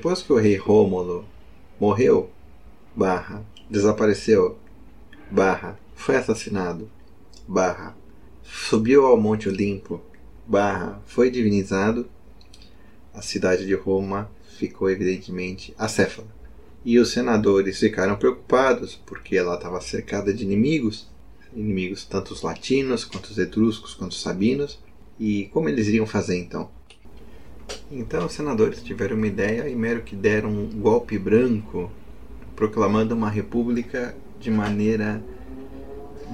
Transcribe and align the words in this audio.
Depois 0.00 0.22
que 0.22 0.32
o 0.32 0.38
rei 0.38 0.56
Rômulo 0.56 1.26
morreu, 1.78 2.30
barra, 2.96 3.44
desapareceu, 3.68 4.58
barra, 5.30 5.78
foi 5.94 6.16
assassinado, 6.16 6.90
barra, 7.46 7.94
subiu 8.42 9.04
ao 9.04 9.20
Monte 9.20 9.46
Olimpo, 9.46 10.00
barra, 10.46 11.02
foi 11.04 11.30
divinizado, 11.30 12.08
a 13.12 13.20
cidade 13.20 13.66
de 13.66 13.74
Roma 13.74 14.30
ficou 14.56 14.88
evidentemente 14.88 15.74
acéfala. 15.76 16.28
E 16.82 16.98
os 16.98 17.10
senadores 17.10 17.78
ficaram 17.78 18.16
preocupados 18.16 18.98
porque 19.04 19.36
ela 19.36 19.56
estava 19.56 19.82
cercada 19.82 20.32
de 20.32 20.44
inimigos, 20.44 21.10
inimigos 21.54 22.06
tanto 22.06 22.32
os 22.32 22.40
latinos 22.40 23.04
quanto 23.04 23.26
os 23.26 23.36
etruscos 23.36 23.92
quanto 23.92 24.12
os 24.12 24.22
sabinos. 24.22 24.78
E 25.18 25.50
como 25.52 25.68
eles 25.68 25.88
iriam 25.88 26.06
fazer 26.06 26.38
então? 26.38 26.70
Então 27.90 28.26
os 28.26 28.32
senadores 28.32 28.82
tiveram 28.82 29.16
uma 29.16 29.26
ideia 29.26 29.68
e 29.68 29.74
meio 29.74 30.02
que 30.02 30.14
deram 30.14 30.50
um 30.50 30.66
golpe 30.80 31.18
branco, 31.18 31.90
proclamando 32.54 33.14
uma 33.14 33.28
república 33.28 34.14
de 34.38 34.50
maneira 34.50 35.22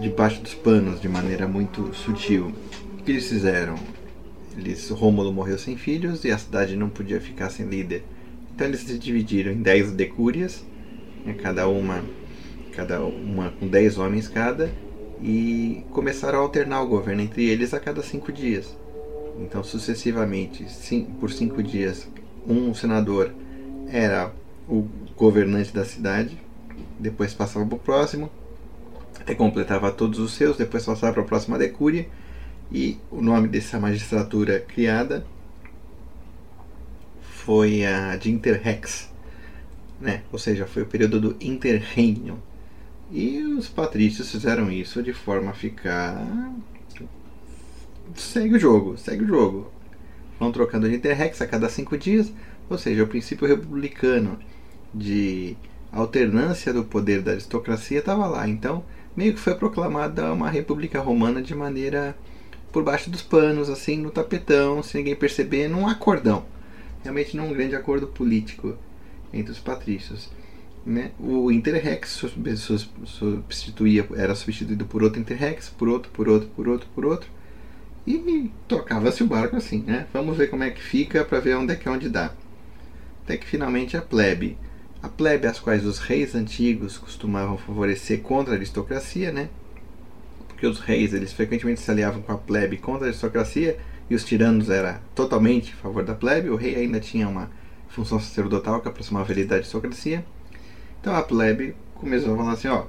debaixo 0.00 0.42
dos 0.42 0.54
panos, 0.54 1.00
de 1.00 1.09
maneira 1.09 1.48
muito 1.48 1.95
sutil. 1.95 2.52
O 2.98 3.02
que 3.02 3.12
eles 3.12 3.28
fizeram? 3.28 3.76
Eles, 4.56 4.88
Rômulo 4.90 5.32
morreu 5.32 5.59
sem 5.59 5.76
filhos 5.76 6.24
e 6.24 6.30
a 6.30 6.38
cidade 6.38 6.76
não 6.76 6.88
podia 6.88 7.20
ficar 7.20 7.50
sem 7.50 7.66
líder. 7.66 8.02
Então 8.54 8.66
eles 8.66 8.80
se 8.80 8.98
dividiram 8.98 9.52
em 9.52 9.62
dez 9.62 9.90
decúrias, 9.93 10.65
né, 11.24 11.34
cada 11.34 11.68
uma, 11.68 12.02
cada 12.73 13.04
uma 13.04 13.50
com 13.50 13.66
dez 13.68 13.98
homens 13.98 14.28
cada, 14.28 14.71
e 15.23 15.84
começaram 15.90 16.38
a 16.38 16.43
alternar 16.43 16.82
o 16.82 16.88
governo 16.88 17.23
entre 17.23 17.45
eles 17.45 17.74
a 17.74 17.80
cada 17.80 18.02
cinco 18.02 18.32
dias. 18.32 18.76
Então, 19.38 19.62
sucessivamente, 19.62 20.66
por 21.20 21.30
cinco 21.30 21.62
dias, 21.62 22.09
um 22.46 22.73
senador 22.74 23.32
era 23.88 24.32
o 24.68 24.88
governante 25.16 25.73
da 25.73 25.84
cidade, 25.84 26.38
depois 26.98 27.34
passava 27.34 27.65
para 27.66 27.76
o 27.76 27.78
próximo, 27.78 28.30
até 29.20 29.34
completava 29.34 29.90
todos 29.90 30.18
os 30.18 30.32
seus, 30.34 30.56
depois 30.56 30.84
passava 30.84 31.12
para 31.12 31.23
a 31.23 31.26
próxima 31.26 31.59
decúria, 31.59 32.09
e 32.70 32.98
o 33.10 33.20
nome 33.20 33.48
dessa 33.48 33.78
magistratura 33.78 34.60
criada 34.60 35.24
foi 37.21 37.87
a 37.87 38.16
de 38.16 38.30
Interrex, 38.30 39.09
né? 40.00 40.23
ou 40.32 40.38
seja, 40.38 40.66
foi 40.66 40.82
o 40.82 40.87
período 40.87 41.21
do 41.21 41.37
Interreino. 41.40 42.43
E 43.10 43.38
os 43.38 43.68
patrícios 43.68 44.30
fizeram 44.32 44.71
isso 44.71 45.00
de 45.00 45.12
forma 45.12 45.52
a 45.52 45.54
ficar. 45.54 46.26
Segue 48.15 48.54
o 48.54 48.59
jogo, 48.59 48.96
segue 48.96 49.24
o 49.24 49.29
jogo. 49.29 49.71
Vão 50.38 50.52
trocando 50.52 50.88
de 50.88 50.96
Interrex 50.96 51.40
a 51.40 51.46
cada 51.46 51.68
cinco 51.68 51.96
dias, 51.96 52.32
ou 52.68 52.79
seja, 52.79 53.04
o 53.04 53.07
princípio 53.07 53.46
republicano 53.46 54.38
de 54.93 55.57
alternância 55.90 56.73
do 56.73 56.84
poder 56.84 57.23
da 57.23 57.32
aristocracia 57.32 57.99
estava 57.99 58.27
lá. 58.27 58.46
Então, 58.49 58.84
meio 59.16 59.32
que 59.32 59.40
foi 59.40 59.54
proclamada 59.54 60.32
uma 60.32 60.51
república 60.51 61.01
romana 61.01 61.40
de 61.40 61.54
maneira 61.54 62.16
por 62.71 62.82
baixo 62.82 63.09
dos 63.09 63.23
panos, 63.23 63.71
assim, 63.71 63.96
no 63.96 64.10
tapetão, 64.10 64.82
sem 64.82 65.00
ninguém 65.00 65.16
perceber, 65.16 65.69
num 65.69 65.87
acordão 65.87 66.44
realmente 67.06 67.37
num 67.37 67.53
grande 67.53 67.77
acordo 67.77 68.06
político 68.09 68.77
entre 69.32 69.53
os 69.53 69.59
patrícios. 69.59 70.28
Né? 70.84 71.12
O 71.19 71.50
interrex 71.50 72.22
substituía, 73.04 74.06
era 74.15 74.34
substituído 74.34 74.84
por 74.84 75.03
outro 75.03 75.21
interrex, 75.21 75.69
por 75.69 75.88
outro, 75.88 76.11
por 76.12 76.28
outro, 76.28 76.49
por 76.55 76.69
outro, 76.69 76.88
por 76.94 77.05
outro, 77.05 77.28
e 78.06 78.53
tocava-se 78.69 79.22
o 79.22 79.27
barco 79.27 79.56
assim, 79.56 79.83
né? 79.83 80.06
Vamos 80.12 80.37
ver 80.37 80.49
como 80.49 80.62
é 80.62 80.71
que 80.71 80.81
fica 80.81 81.25
para 81.25 81.41
ver 81.41 81.56
onde 81.56 81.72
é 81.72 81.77
que 81.77 81.89
é 81.89 81.91
onde 81.91 82.09
dá. 82.09 82.33
Até 83.25 83.37
que 83.37 83.47
finalmente 83.47 83.97
a 83.97 84.03
plebe, 84.03 84.56
a 85.03 85.09
plebe 85.09 85.47
às 85.47 85.59
quais 85.59 85.84
os 85.84 85.99
reis 85.99 86.34
antigos 86.34 86.99
costumavam 86.99 87.59
favorecer 87.59 88.21
contra 88.21 88.55
a 88.55 88.56
aristocracia, 88.56 89.33
né? 89.33 89.49
Porque 90.47 90.67
os 90.67 90.78
reis 90.78 91.12
eles 91.12 91.33
frequentemente 91.33 91.81
se 91.81 91.91
aliavam 91.91 92.22
com 92.22 92.33
a 92.33 92.39
plebe 92.39 92.77
contra 92.77 93.06
a 93.06 93.09
aristocracia 93.09 93.77
e 94.09 94.15
os 94.15 94.25
tiranos 94.25 94.71
era 94.71 95.00
totalmente 95.15 95.73
a 95.73 95.77
favor 95.77 96.05
da 96.05 96.15
plebe, 96.15 96.49
o 96.49 96.56
rei 96.56 96.77
ainda 96.77 97.00
tinha 97.00 97.28
uma 97.28 97.50
função 97.88 98.21
sacerdotal 98.21 98.81
que 98.81 98.88
aproximava 98.88 99.33
ele 99.33 99.44
da 99.44 99.56
aristocracia. 99.56 100.25
Então 101.00 101.15
a 101.15 101.23
plebe 101.23 101.75
começou 101.94 102.34
a 102.34 102.37
falar 102.37 102.53
assim, 102.53 102.69
ó, 102.69 102.84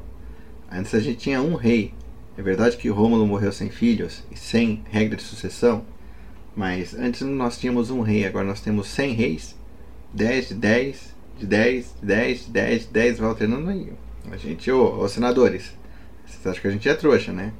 antes 0.71 0.93
a 0.93 0.99
gente 0.99 1.17
tinha 1.17 1.41
um 1.41 1.55
rei. 1.55 1.93
É 2.37 2.41
verdade 2.41 2.77
que 2.77 2.87
Rômulo 2.87 3.25
morreu 3.25 3.51
sem 3.51 3.69
filhos 3.69 4.23
e 4.31 4.37
sem 4.37 4.83
regra 4.89 5.15
de 5.15 5.23
sucessão, 5.23 5.83
mas 6.55 6.93
antes 6.93 7.21
nós 7.21 7.57
tínhamos 7.57 7.89
um 7.89 8.01
rei, 8.01 8.25
agora 8.25 8.45
nós 8.45 8.61
temos 8.61 8.87
100 8.87 9.13
reis, 9.13 9.55
10 10.13 10.49
de 10.49 10.53
10, 10.53 11.15
de 11.39 11.45
10, 11.45 11.95
de 11.99 12.05
10, 12.05 12.45
de 12.45 12.51
10, 12.51 12.81
de 12.81 12.87
10, 12.87 13.19
vai 13.19 13.29
alternando 13.29 13.69
aí. 13.69 13.91
A 14.31 14.37
gente, 14.37 14.71
ô, 14.71 14.99
ô 14.99 15.07
senadores, 15.07 15.73
vocês 16.25 16.45
acham 16.45 16.61
que 16.61 16.67
a 16.67 16.71
gente 16.71 16.87
é 16.89 16.93
trouxa, 16.93 17.31
né? 17.31 17.53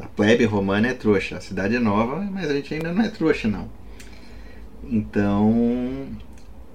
A 0.00 0.06
plebe 0.06 0.44
romana 0.44 0.88
é 0.88 0.94
trouxa. 0.94 1.36
A 1.36 1.40
cidade 1.40 1.76
é 1.76 1.78
nova, 1.78 2.20
mas 2.20 2.50
a 2.50 2.54
gente 2.54 2.74
ainda 2.74 2.92
não 2.92 3.04
é 3.04 3.08
trouxa, 3.08 3.48
não. 3.48 3.70
Então, 4.84 6.08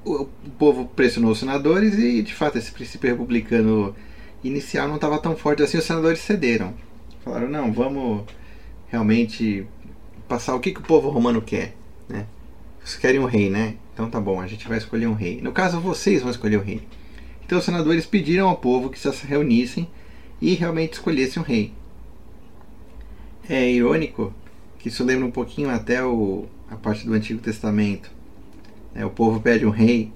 o, 0.06 0.28
povo 0.58 0.86
pressionou 0.86 1.32
os 1.32 1.40
senadores 1.40 1.98
e, 1.98 2.22
de 2.22 2.34
fato, 2.34 2.58
esse 2.58 2.72
princípio 2.72 3.10
republicano 3.10 3.96
inicial 4.44 4.88
não 4.88 4.96
estava 4.96 5.20
tão 5.20 5.36
forte 5.36 5.64
assim. 5.64 5.78
Os 5.78 5.86
senadores 5.86 6.20
cederam. 6.20 6.74
Falaram: 7.24 7.50
não, 7.50 7.72
vamos 7.72 8.24
realmente 8.88 9.66
passar 10.28 10.56
o 10.56 10.60
que, 10.60 10.72
que 10.72 10.80
o 10.80 10.84
povo 10.84 11.10
romano 11.10 11.42
quer. 11.42 11.76
Né? 12.08 12.26
Vocês 12.84 13.00
querem 13.00 13.20
um 13.20 13.26
rei, 13.26 13.50
né? 13.50 13.76
Então 13.94 14.10
tá 14.10 14.20
bom, 14.20 14.42
a 14.42 14.48
gente 14.48 14.68
vai 14.68 14.78
escolher 14.78 15.08
um 15.08 15.14
rei. 15.14 15.42
No 15.42 15.52
caso, 15.52 15.80
vocês 15.80 16.22
vão 16.22 16.32
escolher 16.32 16.58
o 16.58 16.64
rei. 16.64 16.82
Então 17.46 17.58
os 17.60 17.66
senadores 17.66 18.06
pediram 18.06 18.50
ao 18.50 18.58
povo 18.58 18.90
que 18.90 19.00
se 19.00 19.26
reunissem 19.26 19.88
e 20.42 20.54
realmente 20.56 20.94
escolhessem 20.94 21.42
um 21.42 21.46
rei. 21.46 21.74
É 23.48 23.70
irônico 23.70 24.34
que 24.80 24.88
isso 24.90 25.04
lembra 25.04 25.26
um 25.26 25.32
pouquinho 25.32 25.70
até 25.70 26.04
o, 26.04 26.46
a 26.70 26.76
parte 26.76 27.06
do 27.06 27.14
Antigo 27.14 27.42
Testamento. 27.42 28.12
É, 28.96 29.06
o 29.06 29.10
povo 29.10 29.40
pede 29.40 29.66
um 29.66 29.70
rei 29.70 30.12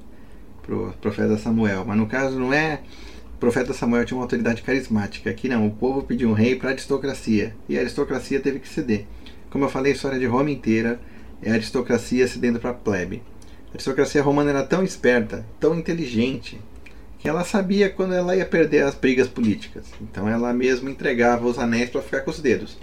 para 0.62 0.75
o 0.75 0.94
profeta 0.94 1.38
Samuel, 1.38 1.85
mas 1.85 1.97
no 1.97 2.07
caso 2.07 2.38
não 2.38 2.51
é 2.51 2.81
o 3.38 3.40
profeta 3.40 3.72
Samuel 3.72 4.03
tinha 4.03 4.18
uma 4.18 4.24
autoridade 4.24 4.62
carismática. 4.62 5.30
Aqui 5.30 5.48
não, 5.48 5.66
o 5.66 5.72
povo 5.72 6.03
pediu 6.03 6.30
um 6.30 6.34
rei 6.34 6.56
para 6.56 6.70
a 6.70 6.72
aristocracia 6.74 7.56
e 7.70 7.78
a 7.78 7.81
aristocracia 7.81 8.40
teve 8.40 8.59
que 8.59 8.68
ceder. 8.68 9.06
Como 9.50 9.64
eu 9.64 9.70
falei, 9.70 9.94
a 9.94 9.96
história 9.96 10.20
de 10.20 10.25
Roma 10.25 10.52
inteira 10.52 11.00
é 11.42 11.52
a 11.52 11.53
aristocracia 11.53 12.28
cedendo 12.28 12.59
para 12.59 12.72
a 12.72 12.74
plebe. 12.74 13.24
A 13.70 13.75
aristocracia 13.75 14.22
romana 14.22 14.50
era 14.50 14.64
tão 14.64 14.84
esperta, 14.84 15.46
tão 15.59 15.78
inteligente, 15.78 16.59
que 17.20 17.30
ela 17.30 17.44
sabia 17.44 17.90
quando 17.90 18.14
ela 18.14 18.36
ia 18.36 18.46
perder 18.46 18.84
as 18.84 18.96
brigas 18.96 19.28
políticas. 19.28 19.86
Então 20.02 20.28
ela 20.28 20.52
mesma 20.54 20.90
entregava 20.90 21.48
os 21.48 21.58
anéis 21.58 21.90
para 21.90 22.02
ficar 22.02 22.22
com 22.22 22.31
os 22.31 22.42
dedos 22.42 22.78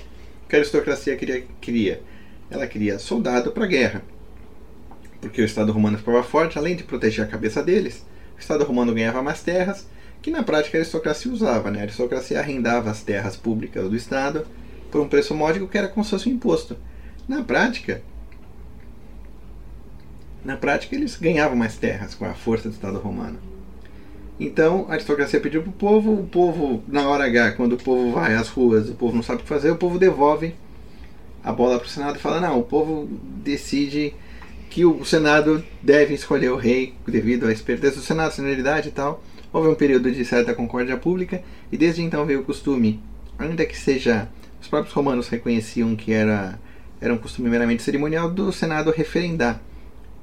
que 0.55 0.57
a 0.57 0.61
aristocracia 0.61 1.17
queria, 1.17 1.45
queria? 1.61 2.01
Ela 2.49 2.67
queria 2.67 2.99
soldado 2.99 3.51
para 3.51 3.65
a 3.65 3.69
guerra. 3.69 4.03
Porque 5.21 5.43
o 5.43 5.45
Estado 5.45 5.73
romano 5.73 5.99
ficava 5.99 6.23
forte, 6.23 6.59
além 6.59 6.77
de 6.77 6.85
proteger 6.85 7.25
a 7.25 7.29
cabeça 7.29 7.63
deles, 7.63 8.07
o 8.37 8.41
Estado 8.41 8.65
romano 8.65 8.95
ganhava 8.95 9.23
mais 9.23 9.43
terras, 9.43 9.89
que 10.25 10.31
na 10.31 10.43
prática 10.43 10.79
a 10.79 10.81
aristocracia 10.81 11.31
usava. 11.31 11.71
Né? 11.71 11.81
A 11.81 11.83
aristocracia 11.83 12.41
arrendava 12.41 12.91
as 12.91 13.03
terras 13.03 13.37
públicas 13.37 13.87
do 13.87 13.95
Estado 13.95 14.47
por 14.91 15.03
um 15.03 15.07
preço 15.07 15.35
módico 15.35 15.69
que 15.69 15.77
era 15.77 15.87
como 15.87 16.03
se 16.03 16.12
fosse 16.12 16.31
um 16.31 16.33
imposto. 16.33 16.79
Na 17.29 17.43
prática, 17.43 18.01
na 20.43 20.56
prática 20.56 20.97
eles 20.97 21.19
ganhavam 21.19 21.55
mais 21.55 21.76
terras 21.76 22.15
com 22.15 22.25
a 22.25 22.32
força 22.32 22.71
do 22.71 22.73
Estado 22.73 22.99
romano. 22.99 23.38
Então 24.41 24.87
a 24.88 24.94
aristocracia 24.94 25.38
pediu 25.41 25.61
para 25.61 25.71
o 25.71 25.75
povo, 25.75 26.15
o 26.15 26.26
povo, 26.26 26.82
na 26.88 27.06
hora 27.06 27.26
H, 27.26 27.53
quando 27.53 27.75
o 27.75 27.79
povo 27.79 28.12
vai 28.12 28.35
às 28.35 28.49
ruas, 28.49 28.88
o 28.88 28.94
povo 28.94 29.15
não 29.15 29.23
sabe 29.23 29.41
o 29.41 29.43
que 29.43 29.49
fazer, 29.49 29.73
o 29.73 29.76
povo 29.76 29.99
devolve 29.99 30.55
a 31.44 31.53
bola 31.53 31.79
para 31.79 31.87
o 31.87 31.91
Senado 31.91 32.17
e 32.17 32.21
fala: 32.21 32.41
não, 32.41 32.59
o 32.59 32.62
povo 32.62 33.06
decide 33.44 34.15
que 34.71 34.87
o 34.87 35.05
Senado 35.05 35.62
deve 35.82 36.15
escolher 36.15 36.50
o 36.50 36.56
rei 36.56 36.94
devido 37.06 37.47
à 37.47 37.53
esperteza 37.53 37.97
do 37.97 38.03
Senado, 38.03 38.32
senioridade 38.32 38.88
e 38.88 38.93
tal. 38.93 39.23
Houve 39.55 39.69
um 39.69 39.75
período 39.77 40.11
de 40.11 40.25
certa 40.25 40.53
concórdia 40.53 40.97
pública 40.97 41.41
e 41.71 41.77
desde 41.77 42.03
então 42.03 42.27
veio 42.27 42.41
o 42.41 42.45
costume, 42.45 43.01
ainda 43.39 43.65
que 43.65 43.79
seja. 43.79 44.29
Os 44.61 44.67
próprios 44.67 44.93
romanos 44.93 45.29
reconheciam 45.29 45.95
que 45.95 46.12
era, 46.12 46.59
era 47.01 47.15
um 47.15 47.19
costume 47.19 47.49
meramente 47.49 47.81
cerimonial 47.81 48.29
do 48.29 48.51
Senado 48.51 48.91
referendar 48.91 49.61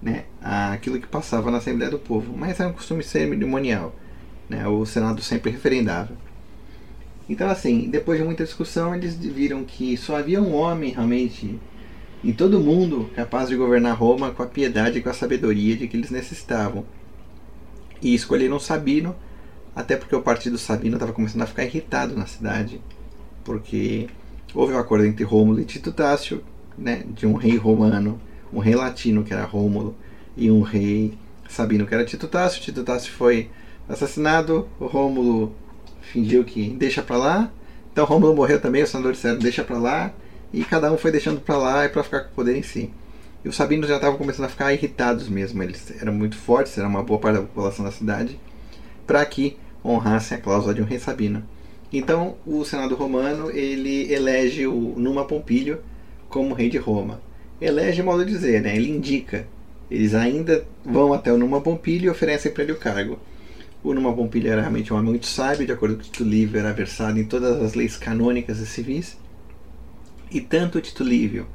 né, 0.01 0.25
aquilo 0.42 1.00
que 1.00 1.07
passava 1.07 1.50
na 1.50 1.60
Assembleia 1.60 1.89
do 1.89 1.98
Povo, 1.98 2.36
mas 2.36 2.60
era 2.60 2.68
um 2.68 2.74
costume 2.74 3.04
cerimonial. 3.04 3.95
Né? 4.50 4.68
O 4.68 4.86
Senado 4.86 5.22
sempre 5.22 5.50
referendava. 5.50 6.12
Então, 7.30 7.50
assim, 7.50 7.89
depois 7.89 8.19
de 8.19 8.25
muita 8.25 8.44
discussão, 8.44 8.94
eles 8.94 9.16
viram 9.16 9.63
que 9.63 9.95
só 9.95 10.18
havia 10.18 10.42
um 10.42 10.54
homem 10.54 10.92
realmente 10.92 11.57
em 12.22 12.34
todo 12.34 12.60
mundo 12.60 13.10
capaz 13.16 13.48
de 13.48 13.56
governar 13.56 13.98
Roma 13.98 14.31
com 14.31 14.44
a 14.44 14.48
piedade 14.48 15.00
e 15.00 15.01
com 15.01 15.10
a 15.10 15.13
sabedoria 15.13 15.77
de 15.77 15.88
que 15.88 15.95
eles 15.95 16.12
necessitavam. 16.12 16.86
E 18.01 18.13
escolheram 18.13 18.59
Sabino, 18.59 19.15
até 19.75 19.95
porque 19.95 20.15
o 20.15 20.21
partido 20.21 20.57
Sabino 20.57 20.95
estava 20.95 21.13
começando 21.13 21.44
a 21.44 21.48
ficar 21.48 21.63
irritado 21.63 22.15
na 22.15 22.25
cidade, 22.25 22.81
porque 23.44 24.07
houve 24.53 24.74
um 24.74 24.80
acordo 24.80 25.06
entre 25.06 25.24
Rômulo 25.24 25.59
e 25.59 25.65
Tito 25.65 25.92
Tácio, 25.92 26.44
né, 26.77 27.03
de 27.07 27.25
um 27.25 27.36
rei 27.36 27.57
romano, 27.57 28.19
um 28.51 28.59
rei 28.59 28.75
latino 28.75 29.24
que 29.24 29.33
era 29.33 29.45
Rômulo 29.45 29.95
e 30.36 30.50
um 30.50 30.62
rei 30.62 31.18
Sabino 31.48 31.86
que 31.86 31.94
era 31.94 32.06
Tito 32.06 32.27
Tácio, 32.27 32.62
Tito 32.62 32.83
Tácio 32.83 33.12
foi 33.13 33.50
assassinado, 33.88 34.68
Rômulo 34.80 35.53
fingiu 36.01 36.44
que 36.44 36.69
deixa 36.69 37.01
pra 37.01 37.18
lá, 37.18 37.51
então 37.92 38.06
Rômulo 38.06 38.36
morreu 38.36 38.59
também, 38.59 38.83
o 38.83 38.88
senador 38.88 39.13
disseram 39.13 39.38
deixa 39.38 39.63
pra 39.63 39.77
lá, 39.77 40.13
e 40.53 40.63
cada 40.63 40.92
um 40.92 40.98
foi 40.98 41.12
deixando 41.12 41.39
pra 41.39 41.57
lá 41.57 41.86
e 41.86 41.89
para 41.89 42.03
ficar 42.03 42.21
com 42.21 42.31
o 42.31 42.36
poder 42.36 42.57
em 42.57 42.63
si. 42.63 42.89
E 43.43 43.49
os 43.49 43.55
sabinos 43.55 43.89
já 43.89 43.95
estavam 43.95 44.17
começando 44.17 44.45
a 44.45 44.49
ficar 44.49 44.71
irritados 44.71 45.27
mesmo, 45.27 45.63
eles 45.63 45.91
eram 45.99 46.13
muito 46.13 46.38
fortes, 46.38 46.77
era 46.77 46.88
uma 46.88 47.01
boa 47.01 47.19
parte 47.19 47.38
da 47.38 47.41
população 47.41 47.83
da 47.83 47.91
cidade, 47.91 48.39
para 49.07 49.25
que 49.25 49.57
honrassem 49.83 50.38
a 50.38 50.41
cláusula 50.41 50.75
de 50.75 50.81
um 50.81 50.85
rei 50.85 50.99
sabino. 50.99 51.43
Então, 51.91 52.35
o 52.45 52.63
Senado 52.63 52.95
romano 52.95 53.49
ele 53.49 54.13
elege 54.13 54.67
o 54.67 54.93
Numa 54.95 55.25
Pompílio 55.25 55.79
como 56.29 56.53
rei 56.53 56.69
de 56.69 56.77
Roma. 56.77 57.19
Elege, 57.59 58.03
modo 58.03 58.23
de 58.23 58.31
dizer, 58.31 58.61
né? 58.61 58.75
ele 58.75 58.89
indica. 58.89 59.47
Eles 59.89 60.13
ainda 60.13 60.65
vão 60.85 61.11
até 61.11 61.33
o 61.33 61.38
Numa 61.38 61.59
Pompílio 61.59 62.07
e 62.07 62.09
oferecem 62.09 62.51
para 62.51 62.63
ele 62.63 62.71
o 62.71 62.77
cargo. 62.77 63.19
O 63.83 63.93
Numa 63.93 64.13
Pompílio 64.13 64.51
era 64.51 64.61
realmente 64.61 64.93
um 64.93 64.95
homem 64.95 65.09
muito 65.09 65.25
sábio, 65.25 65.65
de 65.65 65.71
acordo 65.71 65.95
com 65.95 66.01
o 66.01 66.03
Tito 66.03 66.23
Livio, 66.23 66.59
era 66.59 66.71
versado 66.71 67.19
em 67.19 67.25
todas 67.25 67.61
as 67.61 67.73
leis 67.73 67.97
canônicas 67.97 68.59
e 68.59 68.67
civis. 68.67 69.17
E 70.31 70.39
tanto 70.39 70.79
Tito 70.79 71.03
Livio 71.03 71.47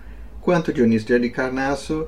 quanto 0.46 0.72
Dionísio 0.72 1.08
de 1.08 1.14
Halicarnasso, 1.14 2.06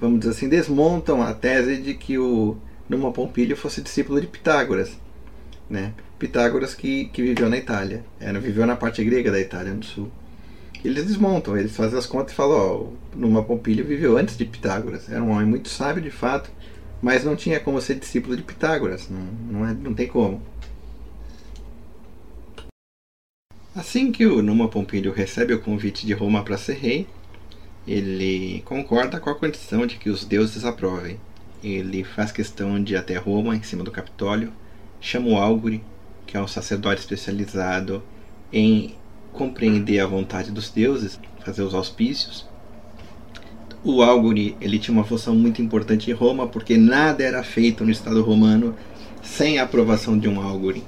vamos 0.00 0.18
dizer 0.18 0.32
assim, 0.32 0.48
desmontam 0.48 1.22
a 1.22 1.32
tese 1.32 1.76
de 1.76 1.94
que 1.94 2.18
o 2.18 2.56
Numa 2.88 3.12
Pompílio 3.12 3.56
fosse 3.56 3.80
discípulo 3.80 4.20
de 4.20 4.26
Pitágoras. 4.26 4.98
Né? 5.70 5.92
Pitágoras 6.18 6.74
que, 6.74 7.04
que 7.04 7.22
viveu 7.22 7.48
na 7.48 7.56
Itália, 7.56 8.04
era, 8.18 8.40
viveu 8.40 8.66
na 8.66 8.74
parte 8.74 9.04
grega 9.04 9.30
da 9.30 9.38
Itália, 9.38 9.72
no 9.72 9.84
sul. 9.84 10.10
Eles 10.84 11.06
desmontam, 11.06 11.56
eles 11.56 11.76
fazem 11.76 11.96
as 11.96 12.06
contas 12.06 12.32
e 12.32 12.34
falam: 12.34 12.56
ó, 12.56 12.86
Numa 13.16 13.44
Pompílio 13.44 13.84
viveu 13.84 14.18
antes 14.18 14.36
de 14.36 14.44
Pitágoras, 14.44 15.08
era 15.08 15.22
um 15.22 15.30
homem 15.30 15.46
muito 15.46 15.68
sábio 15.68 16.02
de 16.02 16.10
fato, 16.10 16.50
mas 17.00 17.22
não 17.22 17.36
tinha 17.36 17.60
como 17.60 17.80
ser 17.80 17.94
discípulo 17.94 18.36
de 18.36 18.42
Pitágoras, 18.42 19.08
não, 19.08 19.60
não, 19.60 19.68
é, 19.68 19.72
não 19.72 19.94
tem 19.94 20.08
como. 20.08 20.42
Assim 23.76 24.10
que 24.10 24.26
o 24.26 24.42
Numa 24.42 24.66
Pompílio 24.66 25.12
recebe 25.12 25.54
o 25.54 25.60
convite 25.60 26.04
de 26.04 26.14
Roma 26.14 26.42
para 26.42 26.58
ser 26.58 26.74
rei, 26.74 27.06
ele 27.86 28.62
concorda 28.64 29.20
com 29.20 29.30
a 29.30 29.34
condição 29.34 29.86
de 29.86 29.96
que 29.96 30.10
os 30.10 30.24
deuses 30.24 30.64
aprovem. 30.64 31.20
Ele 31.62 32.04
faz 32.04 32.32
questão 32.32 32.82
de 32.82 32.94
ir 32.94 32.96
até 32.96 33.16
Roma, 33.16 33.54
em 33.54 33.62
cima 33.62 33.84
do 33.84 33.90
Capitólio, 33.90 34.52
chama 35.00 35.28
o 35.28 35.36
Álgore, 35.36 35.82
que 36.26 36.36
é 36.36 36.40
um 36.40 36.48
sacerdote 36.48 37.00
especializado 37.00 38.02
em 38.52 38.94
compreender 39.32 40.00
a 40.00 40.06
vontade 40.06 40.50
dos 40.50 40.70
deuses, 40.70 41.20
fazer 41.44 41.62
os 41.62 41.74
auspícios. 41.74 42.46
O 43.84 44.02
Álgore 44.02 44.56
ele 44.60 44.78
tinha 44.78 44.96
uma 44.96 45.04
função 45.04 45.34
muito 45.34 45.62
importante 45.62 46.10
em 46.10 46.14
Roma, 46.14 46.48
porque 46.48 46.76
nada 46.76 47.22
era 47.22 47.44
feito 47.44 47.84
no 47.84 47.90
Estado 47.90 48.22
romano 48.22 48.74
sem 49.22 49.58
a 49.58 49.62
aprovação 49.62 50.18
de 50.18 50.28
um 50.28 50.40
Álgore. 50.40 50.82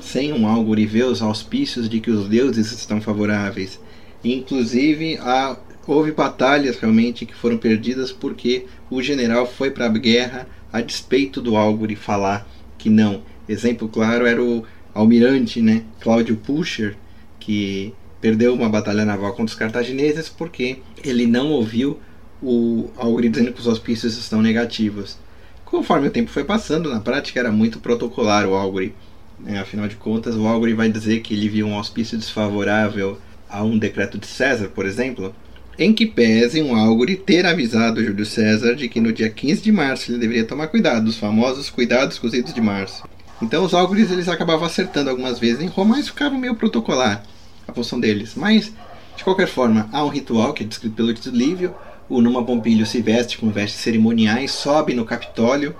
Sem 0.00 0.32
um 0.32 0.46
Álgore 0.46 0.86
ver 0.86 1.04
os 1.06 1.22
auspícios 1.22 1.88
de 1.88 1.98
que 1.98 2.10
os 2.10 2.28
deuses 2.28 2.70
estão 2.70 3.00
favoráveis. 3.00 3.80
Inclusive, 4.22 5.18
há, 5.18 5.56
houve 5.86 6.12
batalhas 6.12 6.78
realmente 6.78 7.26
que 7.26 7.34
foram 7.34 7.58
perdidas 7.58 8.12
porque 8.12 8.66
o 8.90 9.02
general 9.02 9.46
foi 9.46 9.70
para 9.70 9.86
a 9.86 9.88
guerra 9.88 10.46
a 10.72 10.80
despeito 10.80 11.40
do 11.40 11.56
Álgore 11.56 11.96
falar 11.96 12.46
que 12.78 12.90
não, 12.90 13.22
Exemplo 13.48 13.88
claro 13.88 14.26
era 14.26 14.42
o 14.42 14.64
almirante 14.94 15.60
né, 15.60 15.84
Cláudio 16.00 16.36
Pusher, 16.36 16.96
que 17.38 17.92
perdeu 18.20 18.54
uma 18.54 18.68
batalha 18.68 19.04
naval 19.04 19.32
contra 19.32 19.52
os 19.52 19.54
cartagineses 19.54 20.28
porque 20.28 20.78
ele 21.04 21.26
não 21.26 21.50
ouviu 21.50 21.98
o 22.42 22.90
Algri 22.96 23.28
dizendo 23.28 23.52
que 23.52 23.60
os 23.60 23.66
auspícios 23.66 24.16
estão 24.16 24.40
negativos. 24.40 25.18
Conforme 25.64 26.08
o 26.08 26.10
tempo 26.10 26.30
foi 26.30 26.44
passando, 26.44 26.90
na 26.90 27.00
prática 27.00 27.40
era 27.40 27.50
muito 27.50 27.80
protocolar 27.80 28.46
o 28.46 28.54
Algri. 28.54 28.94
Né? 29.38 29.58
Afinal 29.58 29.88
de 29.88 29.96
contas, 29.96 30.36
o 30.36 30.46
Algri 30.46 30.72
vai 30.72 30.88
dizer 30.88 31.20
que 31.20 31.34
ele 31.34 31.48
viu 31.48 31.66
um 31.66 31.74
auspício 31.74 32.16
desfavorável 32.16 33.18
a 33.48 33.62
um 33.62 33.78
decreto 33.78 34.16
de 34.16 34.26
César, 34.26 34.68
por 34.68 34.86
exemplo, 34.86 35.34
em 35.78 35.92
que 35.92 36.06
pese 36.06 36.62
um 36.62 36.76
Algori 36.76 37.16
ter 37.16 37.46
avisado 37.46 38.04
Júlio 38.04 38.24
César 38.24 38.74
de 38.74 38.88
que 38.88 39.00
no 39.00 39.12
dia 39.12 39.28
15 39.28 39.62
de 39.62 39.72
março 39.72 40.10
ele 40.10 40.18
deveria 40.18 40.44
tomar 40.44 40.68
cuidado, 40.68 41.08
os 41.08 41.16
famosos 41.16 41.70
cuidados 41.70 42.18
cozidos 42.18 42.54
de 42.54 42.60
março. 42.60 43.02
Então 43.42 43.64
os 43.64 43.74
álgores 43.74 44.10
eles 44.10 44.28
acabavam 44.28 44.64
acertando 44.64 45.10
algumas 45.10 45.38
vezes 45.38 45.60
em 45.60 45.66
Roma, 45.66 45.96
mas 45.96 46.08
ficava 46.08 46.36
meio 46.36 46.54
protocolar 46.54 47.24
a 47.66 47.72
função 47.72 47.98
deles. 47.98 48.34
Mas, 48.36 48.72
de 49.16 49.24
qualquer 49.24 49.48
forma, 49.48 49.88
há 49.92 50.04
um 50.04 50.08
ritual 50.08 50.52
que 50.52 50.62
é 50.62 50.66
descrito 50.66 50.94
pelo 50.94 51.12
Tito. 51.12 51.74
O 52.08 52.20
Numa 52.20 52.44
Pompílio 52.44 52.84
se 52.84 53.00
veste 53.00 53.38
com 53.38 53.50
vestes 53.50 53.80
cerimoniais, 53.80 54.50
sobe 54.50 54.94
no 54.94 55.06
Capitólio, 55.06 55.74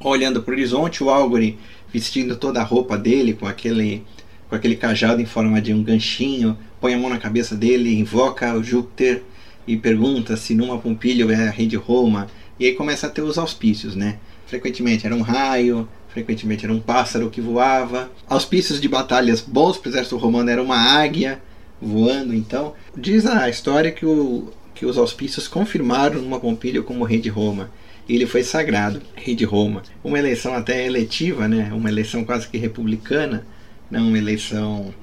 olhando 0.00 0.42
para 0.42 0.50
o 0.50 0.54
horizonte, 0.54 1.04
o 1.04 1.08
álgore 1.08 1.58
vestindo 1.92 2.36
toda 2.36 2.60
a 2.60 2.64
roupa 2.64 2.98
dele, 2.98 3.32
com 3.32 3.46
aquele, 3.46 4.04
com 4.48 4.56
aquele 4.56 4.74
cajado 4.74 5.22
em 5.22 5.24
forma 5.24 5.62
de 5.62 5.72
um 5.72 5.82
ganchinho, 5.82 6.58
põe 6.80 6.94
a 6.94 6.98
mão 6.98 7.08
na 7.08 7.18
cabeça 7.18 7.54
dele, 7.54 7.96
invoca 7.96 8.52
o 8.54 8.62
Júpiter 8.62 9.22
e 9.68 9.76
pergunta 9.76 10.34
se 10.34 10.54
Numa 10.54 10.78
Pompílio 10.78 11.30
é 11.30 11.46
a 11.46 11.50
rei 11.50 11.66
de 11.66 11.76
Roma. 11.76 12.26
E 12.58 12.64
aí 12.64 12.72
começa 12.74 13.06
a 13.06 13.10
ter 13.10 13.20
os 13.20 13.36
auspícios, 13.36 13.94
né? 13.94 14.18
Frequentemente 14.46 15.04
era 15.04 15.14
um 15.14 15.20
raio, 15.20 15.86
frequentemente 16.08 16.64
era 16.64 16.72
um 16.72 16.80
pássaro 16.80 17.28
que 17.28 17.40
voava. 17.40 18.10
Auspícios 18.26 18.80
de 18.80 18.88
batalhas 18.88 19.42
bons 19.42 19.76
para 19.76 19.90
o 19.90 19.92
exército 19.92 20.16
romano 20.16 20.48
era 20.48 20.62
uma 20.62 20.78
águia 20.78 21.40
voando, 21.80 22.34
então. 22.34 22.72
Diz 22.96 23.26
a 23.26 23.48
história 23.50 23.92
que, 23.92 24.06
o, 24.06 24.50
que 24.74 24.86
os 24.86 24.96
auspícios 24.96 25.46
confirmaram 25.46 26.20
uma 26.22 26.40
Pompílio 26.40 26.82
como 26.82 27.04
rei 27.04 27.20
de 27.20 27.28
Roma. 27.28 27.70
Ele 28.08 28.24
foi 28.24 28.42
sagrado, 28.42 29.02
rei 29.14 29.34
de 29.34 29.44
Roma. 29.44 29.82
Uma 30.02 30.18
eleição 30.18 30.54
até 30.54 30.86
eletiva, 30.86 31.46
né? 31.46 31.70
uma 31.74 31.90
eleição 31.90 32.24
quase 32.24 32.48
que 32.48 32.56
republicana, 32.56 33.46
não 33.90 34.08
uma 34.08 34.16
eleição 34.16 34.94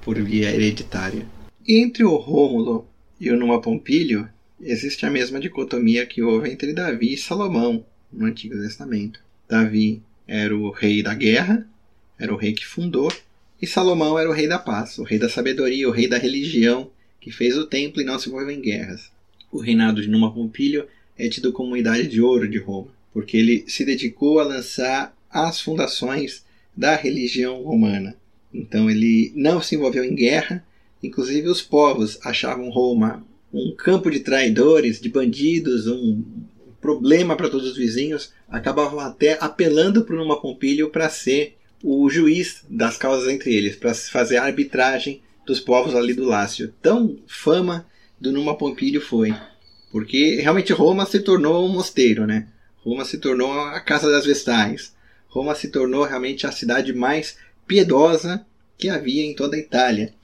por 0.00 0.18
via 0.18 0.50
hereditária. 0.50 1.26
Entre 1.68 2.02
o 2.02 2.16
Rômulo 2.16 2.86
e 3.20 3.30
o 3.30 3.36
Numa 3.36 3.60
Pompílio, 3.60 4.28
existe 4.60 5.06
a 5.06 5.10
mesma 5.10 5.40
dicotomia 5.40 6.06
que 6.06 6.22
houve 6.22 6.50
entre 6.50 6.72
Davi 6.72 7.14
e 7.14 7.18
Salomão 7.18 7.84
no 8.12 8.26
Antigo 8.26 8.56
Testamento. 8.56 9.20
Davi 9.48 10.02
era 10.26 10.56
o 10.56 10.70
rei 10.70 11.02
da 11.02 11.14
guerra, 11.14 11.66
era 12.18 12.32
o 12.32 12.36
rei 12.36 12.52
que 12.52 12.66
fundou, 12.66 13.12
e 13.60 13.66
Salomão 13.66 14.18
era 14.18 14.28
o 14.28 14.32
rei 14.32 14.46
da 14.46 14.58
paz, 14.58 14.98
o 14.98 15.02
rei 15.02 15.18
da 15.18 15.28
sabedoria, 15.28 15.88
o 15.88 15.92
rei 15.92 16.08
da 16.08 16.18
religião, 16.18 16.90
que 17.20 17.30
fez 17.30 17.56
o 17.56 17.66
templo 17.66 18.00
e 18.00 18.04
não 18.04 18.18
se 18.18 18.28
envolveu 18.28 18.50
em 18.50 18.60
guerras. 18.60 19.10
O 19.50 19.58
reinado 19.58 20.02
de 20.02 20.08
Numa 20.08 20.32
Pompílio 20.32 20.86
é 21.16 21.28
tido 21.28 21.52
como 21.52 21.68
uma 21.68 21.78
idade 21.78 22.08
de 22.08 22.20
ouro 22.20 22.48
de 22.48 22.58
Roma, 22.58 22.88
porque 23.12 23.36
ele 23.36 23.64
se 23.66 23.84
dedicou 23.84 24.38
a 24.38 24.44
lançar 24.44 25.16
as 25.30 25.60
fundações 25.60 26.44
da 26.76 26.94
religião 26.94 27.62
romana. 27.62 28.16
Então 28.52 28.90
ele 28.90 29.32
não 29.34 29.60
se 29.60 29.74
envolveu 29.74 30.04
em 30.04 30.14
guerra, 30.14 30.64
inclusive 31.02 31.48
os 31.48 31.62
povos 31.62 32.18
achavam 32.24 32.70
Roma 32.70 33.24
um 33.52 33.74
campo 33.74 34.10
de 34.10 34.20
traidores, 34.20 35.00
de 35.00 35.08
bandidos, 35.08 35.86
um 35.86 36.22
problema 36.80 37.36
para 37.36 37.48
todos 37.48 37.70
os 37.70 37.76
vizinhos, 37.76 38.32
acabavam 38.48 39.00
até 39.00 39.38
apelando 39.40 40.04
para 40.04 40.16
Numa 40.16 40.40
Pompílio 40.40 40.90
para 40.90 41.08
ser 41.08 41.56
o 41.82 42.08
juiz 42.08 42.64
das 42.68 42.96
causas 42.96 43.28
entre 43.28 43.54
eles, 43.54 43.76
para 43.76 43.94
fazer 43.94 44.36
a 44.36 44.44
arbitragem 44.44 45.22
dos 45.46 45.60
povos 45.60 45.94
ali 45.94 46.14
do 46.14 46.24
Lácio. 46.24 46.72
Tão 46.82 47.18
fama 47.26 47.86
do 48.20 48.32
Numa 48.32 48.56
Pompílio 48.56 49.00
foi, 49.00 49.34
porque 49.90 50.36
realmente 50.40 50.72
Roma 50.72 51.06
se 51.06 51.20
tornou 51.20 51.64
um 51.64 51.72
mosteiro, 51.72 52.26
né? 52.26 52.48
Roma 52.84 53.04
se 53.04 53.18
tornou 53.18 53.52
a 53.52 53.80
casa 53.80 54.10
das 54.10 54.24
vestais. 54.24 54.94
Roma 55.28 55.54
se 55.54 55.68
tornou 55.68 56.04
realmente 56.04 56.46
a 56.46 56.52
cidade 56.52 56.92
mais 56.92 57.36
piedosa 57.66 58.46
que 58.78 58.88
havia 58.88 59.24
em 59.24 59.34
toda 59.34 59.56
a 59.56 59.58
Itália, 59.58 60.14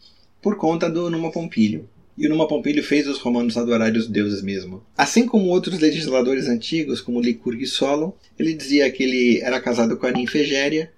por 0.42 0.56
conta 0.56 0.90
do 0.90 1.08
Numa 1.08 1.30
Pompílio 1.30 1.88
e 2.16 2.26
o 2.26 2.30
Numa 2.30 2.46
Pompílio 2.46 2.82
fez 2.84 3.08
os 3.08 3.18
romanos 3.18 3.56
adorarem 3.56 3.99
os 3.99 4.06
deuses 4.06 4.42
mesmo. 4.42 4.84
Assim 4.96 5.26
como 5.26 5.49
outros 5.49 5.78
legisladores 5.78 6.46
antigos, 6.46 7.00
como 7.00 7.20
Licurgo 7.20 7.62
e 7.62 7.66
Solon, 7.66 8.12
ele 8.38 8.54
dizia 8.54 8.90
que 8.90 9.02
ele 9.02 9.40
era 9.40 9.61
casado 9.61 9.96
com 9.96 10.06
a 10.06 10.11
ninfa 10.11 10.38
Egéria, 10.38 10.92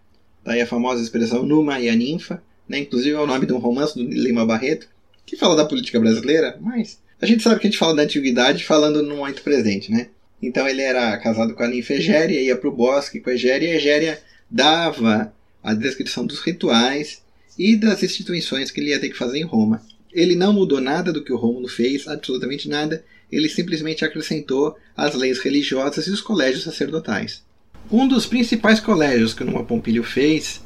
daí 0.45 0.61
a 0.61 0.67
famosa 0.67 1.03
expressão 1.03 1.45
Numa 1.45 1.81
e 1.81 1.89
a 1.89 1.95
ninfa, 1.95 2.43
né? 2.69 2.79
inclusive 2.79 3.15
é 3.15 3.21
o 3.21 3.27
nome 3.27 3.47
de 3.47 3.53
um 3.53 3.59
romance 3.59 3.95
do 3.95 4.03
Lima 4.03 4.45
Barreto, 4.45 4.89
que 5.25 5.37
fala 5.37 5.57
da 5.57 5.65
política 5.65 6.01
brasileira, 6.01 6.59
mas 6.61 7.01
a 7.21 7.27
gente 7.27 7.43
sabe 7.43 7.61
que 7.61 7.67
a 7.67 7.71
gente 7.71 7.79
fala 7.79 7.95
da 7.95 8.03
antiguidade 8.03 8.65
falando 8.65 9.03
no 9.03 9.17
momento 9.17 9.43
presente, 9.43 9.91
né? 9.91 10.09
Então 10.43 10.69
ele 10.69 10.83
era 10.83 11.17
casado 11.19 11.55
com 11.55 11.63
a 11.63 11.69
ninfa 11.69 11.95
Egéria, 11.95 12.41
ia 12.41 12.57
para 12.57 12.69
o 12.69 12.73
bosque 12.73 13.21
com 13.21 13.31
a 13.31 13.35
Egéria, 13.35 13.69
e 13.69 13.71
a 13.71 13.77
Egéria 13.77 14.23
dava 14.51 15.33
a 15.63 15.73
descrição 15.73 16.27
dos 16.27 16.41
rituais 16.41 17.23
e 17.59 17.77
das 17.77 18.03
instituições 18.03 18.71
que 18.71 18.81
ele 18.81 18.91
ia 18.91 19.01
ter 19.01 19.09
que 19.09 19.17
fazer 19.17 19.39
em 19.39 19.45
Roma. 19.45 19.83
Ele 20.13 20.37
não 20.37 20.53
mudou 20.53 20.81
nada 20.81 21.13
do 21.13 21.23
que 21.23 21.33
o 21.33 21.37
Rômulo 21.37 21.69
fez, 21.69 22.07
absolutamente 22.07 22.69
nada. 22.69 23.05
Ele 23.31 23.49
simplesmente 23.49 24.05
acrescentou 24.05 24.77
as 24.97 25.15
leis 25.15 25.41
religiosas 25.41 26.07
e 26.07 26.11
os 26.11 26.21
colégios 26.21 26.65
sacerdotais. 26.65 27.43
Um 27.91 28.07
dos 28.07 28.25
principais 28.27 28.81
colégios 28.81 29.35
que 29.35 29.45
Numa 29.45 29.65
Pompílio 29.65 30.05
fez 30.05 30.63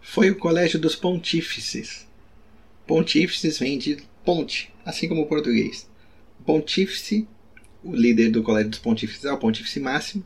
foi 0.00 0.30
o 0.30 0.36
Colégio 0.36 0.78
dos 0.78 0.96
Pontífices. 0.96 2.06
Pontífices 2.86 3.58
vem 3.58 3.78
de 3.78 3.98
ponte, 4.24 4.72
assim 4.84 5.08
como 5.08 5.22
o 5.22 5.26
português. 5.26 5.88
Pontífice, 6.46 7.28
o 7.84 7.94
líder 7.94 8.30
do 8.30 8.42
Colégio 8.42 8.70
dos 8.70 8.78
Pontífices 8.78 9.24
é 9.24 9.32
o 9.32 9.38
Pontífice 9.38 9.80
Máximo, 9.80 10.24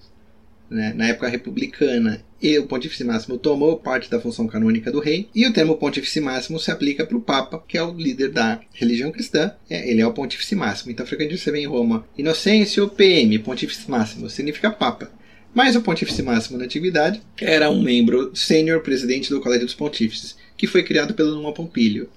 né, 0.73 0.93
na 0.97 1.09
época 1.09 1.29
republicana, 1.29 2.25
e 2.41 2.59
o 2.59 2.67
Pontífice 2.67 3.05
Máximo 3.05 3.39
tomou 3.39 3.77
parte 3.77 4.11
da 4.11 4.21
função 4.21 4.47
canônica 4.47 4.91
do 4.91 4.99
rei, 4.99 5.29
e 5.35 5.47
o 5.47 5.53
termo 5.53 5.77
Pontífice 5.77 6.21
Máximo 6.21 6.59
se 6.59 6.71
aplica 6.71 7.07
para 7.07 7.17
o 7.17 7.21
Papa, 7.21 7.63
que 7.67 7.79
é 7.79 7.83
o 7.83 7.95
líder 7.95 8.31
da 8.31 8.61
religião 8.73 9.13
cristã, 9.13 9.53
é, 9.71 9.89
ele 9.89 10.01
é 10.01 10.07
o 10.07 10.13
Pontífice 10.13 10.57
Máximo. 10.57 10.91
Então, 10.91 11.07
frequentemente 11.07 11.43
você 11.43 11.53
vê 11.53 11.61
em 11.61 11.67
Roma, 11.67 12.05
Inocêncio 12.19 12.89
PM, 12.89 13.39
Pontífice 13.39 13.89
Máximo, 13.89 14.29
significa 14.29 14.71
Papa. 14.71 15.11
Mas 15.55 15.77
o 15.77 15.83
Pontífice 15.83 16.23
Máximo 16.23 16.59
na 16.59 16.65
Antiguidade 16.65 17.21
era 17.41 17.71
um 17.71 17.83
membro 17.83 18.35
sênior 18.35 18.81
presidente 18.81 19.29
do 19.29 19.41
Colégio 19.41 19.67
dos 19.67 19.75
Pontífices, 19.75 20.37
que 20.57 20.67
foi 20.67 20.83
criado 20.83 21.15
pelo 21.15 21.35
Numa 21.35 21.53
Pompílio, 21.53 22.09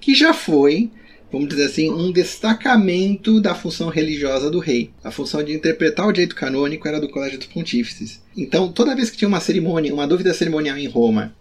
que 0.00 0.14
já 0.14 0.32
foi 0.32 0.90
vamos 1.30 1.48
dizer 1.48 1.64
assim, 1.64 1.90
um 1.90 2.12
destacamento 2.12 3.40
da 3.40 3.54
função 3.54 3.88
religiosa 3.88 4.50
do 4.50 4.58
rei. 4.58 4.90
A 5.02 5.10
função 5.10 5.42
de 5.42 5.52
interpretar 5.52 6.06
o 6.06 6.12
direito 6.12 6.34
canônico 6.34 6.86
era 6.86 7.00
do 7.00 7.08
Colégio 7.08 7.38
dos 7.38 7.48
Pontífices. 7.48 8.20
Então, 8.36 8.70
toda 8.70 8.94
vez 8.94 9.10
que 9.10 9.16
tinha 9.16 9.28
uma 9.28 9.40
cerimônia, 9.40 9.92
uma 9.92 10.06
dúvida 10.06 10.32
cerimonial 10.32 10.76
em 10.76 10.86
Roma, 10.86 11.34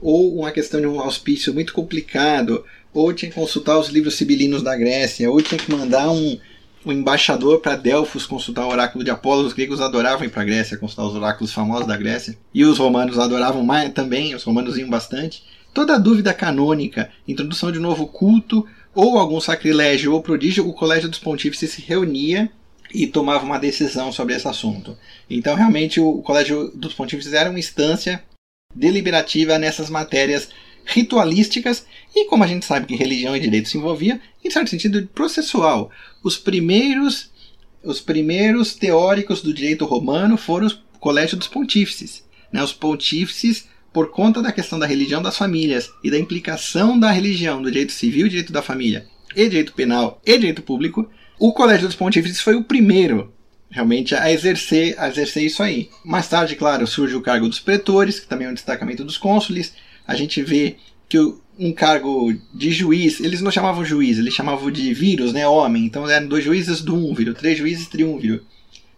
ou 0.00 0.38
uma 0.38 0.50
questão 0.50 0.80
de 0.80 0.86
um 0.86 1.00
auspício 1.00 1.52
muito 1.52 1.72
complicado, 1.72 2.64
ou 2.92 3.12
tinha 3.12 3.30
que 3.30 3.34
consultar 3.34 3.78
os 3.78 3.88
livros 3.88 4.14
sibilinos 4.14 4.62
da 4.62 4.76
Grécia, 4.76 5.30
ou 5.30 5.40
tinha 5.40 5.58
que 5.58 5.70
mandar 5.70 6.10
um, 6.10 6.38
um 6.84 6.92
embaixador 6.92 7.60
para 7.60 7.76
Delfos 7.76 8.26
consultar 8.26 8.66
o 8.66 8.70
oráculo 8.70 9.04
de 9.04 9.10
Apolo. 9.10 9.46
Os 9.46 9.52
gregos 9.52 9.80
adoravam 9.80 10.24
ir 10.24 10.30
para 10.30 10.42
a 10.42 10.44
Grécia 10.44 10.76
consultar 10.76 11.06
os 11.06 11.14
oráculos 11.14 11.52
famosos 11.52 11.86
da 11.86 11.96
Grécia. 11.96 12.36
E 12.52 12.64
os 12.64 12.78
romanos 12.78 13.18
adoravam 13.18 13.62
mais 13.62 13.92
também, 13.92 14.34
os 14.34 14.42
romanos 14.42 14.76
iam 14.76 14.88
bastante. 14.88 15.42
Toda 15.72 15.98
dúvida 15.98 16.34
canônica, 16.34 17.10
introdução 17.28 17.70
de 17.70 17.78
um 17.78 17.82
novo 17.82 18.08
culto, 18.08 18.66
ou 18.94 19.18
algum 19.18 19.40
sacrilégio 19.40 20.12
ou 20.12 20.22
prodígio, 20.22 20.68
o 20.68 20.72
Colégio 20.72 21.08
dos 21.08 21.18
Pontífices 21.18 21.70
se 21.70 21.82
reunia 21.82 22.50
e 22.92 23.06
tomava 23.06 23.44
uma 23.44 23.58
decisão 23.58 24.12
sobre 24.12 24.34
esse 24.34 24.48
assunto. 24.48 24.96
Então, 25.28 25.54
realmente, 25.54 26.00
o 26.00 26.22
Colégio 26.22 26.70
dos 26.74 26.92
Pontífices 26.92 27.32
era 27.32 27.50
uma 27.50 27.58
instância 27.58 28.22
deliberativa 28.74 29.58
nessas 29.58 29.88
matérias 29.88 30.48
ritualísticas 30.84 31.86
e, 32.14 32.26
como 32.26 32.42
a 32.42 32.46
gente 32.46 32.66
sabe 32.66 32.86
que 32.86 32.96
religião 32.96 33.36
e 33.36 33.40
direito 33.40 33.68
se 33.68 33.78
envolvia, 33.78 34.20
em 34.44 34.50
certo 34.50 34.70
sentido 34.70 35.06
processual. 35.14 35.90
Os 36.22 36.36
primeiros, 36.36 37.30
os 37.84 38.00
primeiros 38.00 38.74
teóricos 38.74 39.42
do 39.42 39.54
direito 39.54 39.84
romano 39.84 40.36
foram 40.36 40.66
o 40.66 40.98
Colégio 40.98 41.36
dos 41.36 41.48
Pontífices. 41.48 42.24
Né? 42.52 42.62
Os 42.62 42.72
pontífices 42.72 43.68
por 43.92 44.10
conta 44.10 44.40
da 44.42 44.52
questão 44.52 44.78
da 44.78 44.86
religião 44.86 45.22
das 45.22 45.36
famílias 45.36 45.90
e 46.02 46.10
da 46.10 46.18
implicação 46.18 46.98
da 46.98 47.10
religião 47.10 47.60
no 47.60 47.70
direito 47.70 47.92
civil, 47.92 48.28
direito 48.28 48.52
da 48.52 48.62
família, 48.62 49.06
e 49.34 49.48
direito 49.48 49.72
penal 49.72 50.20
e 50.24 50.36
direito 50.38 50.62
público, 50.62 51.08
o 51.38 51.52
Colégio 51.52 51.86
dos 51.86 51.96
Pontífices 51.96 52.40
foi 52.40 52.54
o 52.54 52.64
primeiro 52.64 53.32
realmente 53.70 54.14
a 54.14 54.30
exercer, 54.30 54.94
a 54.98 55.08
exercer 55.08 55.44
isso 55.44 55.62
aí. 55.62 55.88
Mais 56.04 56.28
tarde, 56.28 56.56
claro, 56.56 56.86
surge 56.86 57.14
o 57.14 57.22
cargo 57.22 57.48
dos 57.48 57.60
pretores, 57.60 58.18
que 58.18 58.26
também 58.26 58.46
é 58.46 58.50
um 58.50 58.54
destacamento 58.54 59.04
dos 59.04 59.16
cônsules. 59.16 59.72
A 60.06 60.14
gente 60.16 60.42
vê 60.42 60.76
que 61.08 61.18
um 61.58 61.72
cargo 61.72 62.34
de 62.52 62.70
juiz, 62.70 63.20
eles 63.20 63.40
não 63.40 63.50
chamavam 63.50 63.84
juiz, 63.84 64.18
eles 64.18 64.34
chamavam 64.34 64.70
de 64.70 64.92
vírus, 64.92 65.32
né, 65.32 65.46
homem. 65.46 65.84
Então 65.84 66.08
eram 66.08 66.26
dois 66.26 66.44
juízes 66.44 66.80
do 66.80 66.96
úmviro, 66.96 67.34
três 67.34 67.58
juízes 67.58 67.86
triunviro. 67.86 68.44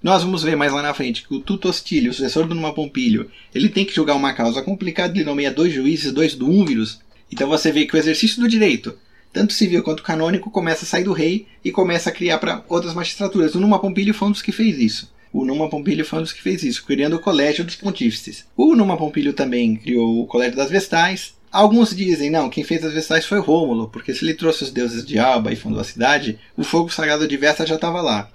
Nós 0.03 0.25
vamos 0.25 0.43
ver 0.43 0.57
mais 0.57 0.73
lá 0.73 0.83
na 0.83 0.93
frente 0.93 1.23
que 1.23 1.33
o 1.33 1.39
Tuto 1.39 1.69
Hostilio, 1.69 2.11
o 2.11 2.15
sucessor 2.15 2.45
do 2.45 2.57
Numa 2.57 2.75
Pompílio, 2.75 3.31
ele 3.55 3.69
tem 3.69 3.85
que 3.85 3.95
julgar 3.95 4.17
uma 4.17 4.33
causa 4.33 4.61
complicada, 4.61 5.17
ele 5.17 5.25
nomeia 5.25 5.53
dois 5.53 5.73
juízes, 5.73 6.11
dois 6.11 6.35
duúnviros. 6.35 6.99
Então 7.31 7.49
você 7.49 7.71
vê 7.71 7.87
que 7.87 7.95
o 7.95 7.99
exercício 7.99 8.41
do 8.41 8.49
direito, 8.49 8.99
tanto 9.33 9.53
civil 9.53 9.81
quanto 9.81 10.03
canônico, 10.03 10.51
começa 10.51 10.85
a 10.85 10.89
sair 10.89 11.05
do 11.05 11.13
rei 11.13 11.47
e 11.65 11.71
começa 11.71 12.11
a 12.11 12.13
criar 12.13 12.39
para 12.39 12.65
outras 12.69 12.95
magistraturas. 12.95 13.55
O 13.55 13.61
Numa 13.61 13.79
Pompílio 13.79 14.13
foi 14.13 14.27
um 14.27 14.33
dos 14.33 14.43
que 14.43 14.51
fez 14.51 14.77
isso. 14.77 15.13
O 15.33 15.45
Numa 15.45 15.71
Pompílio 15.71 16.05
foi 16.05 16.19
um 16.19 16.23
dos 16.23 16.33
que 16.33 16.43
fez 16.43 16.65
isso, 16.65 16.85
criando 16.85 17.15
o 17.15 17.21
Colégio 17.21 17.65
dos 17.65 17.77
Pontífices. 17.77 18.45
O 18.57 18.75
Numa 18.75 18.97
Pompílio 18.97 19.33
também 19.33 19.77
criou 19.77 20.21
o 20.21 20.27
Colégio 20.27 20.57
das 20.57 20.69
Vestais. 20.69 21.35
Alguns 21.53 21.95
dizem, 21.95 22.29
não, 22.29 22.51
quem 22.51 22.65
fez 22.65 22.85
as 22.85 22.93
Vestais 22.93 23.25
foi 23.25 23.39
Rômulo, 23.39 23.89
porque 23.89 24.13
se 24.13 24.25
ele 24.25 24.35
trouxe 24.35 24.65
os 24.65 24.73
deuses 24.73 25.07
de 25.07 25.21
Alba 25.21 25.53
e 25.53 25.57
fundou 25.57 25.81
a 25.81 25.85
cidade, 25.85 26.41
o 26.57 26.65
fogo 26.65 26.93
sagrado 26.93 27.29
de 27.29 27.37
Vesta 27.37 27.65
já 27.65 27.77
estava 27.77 28.03
lá. 28.03 28.29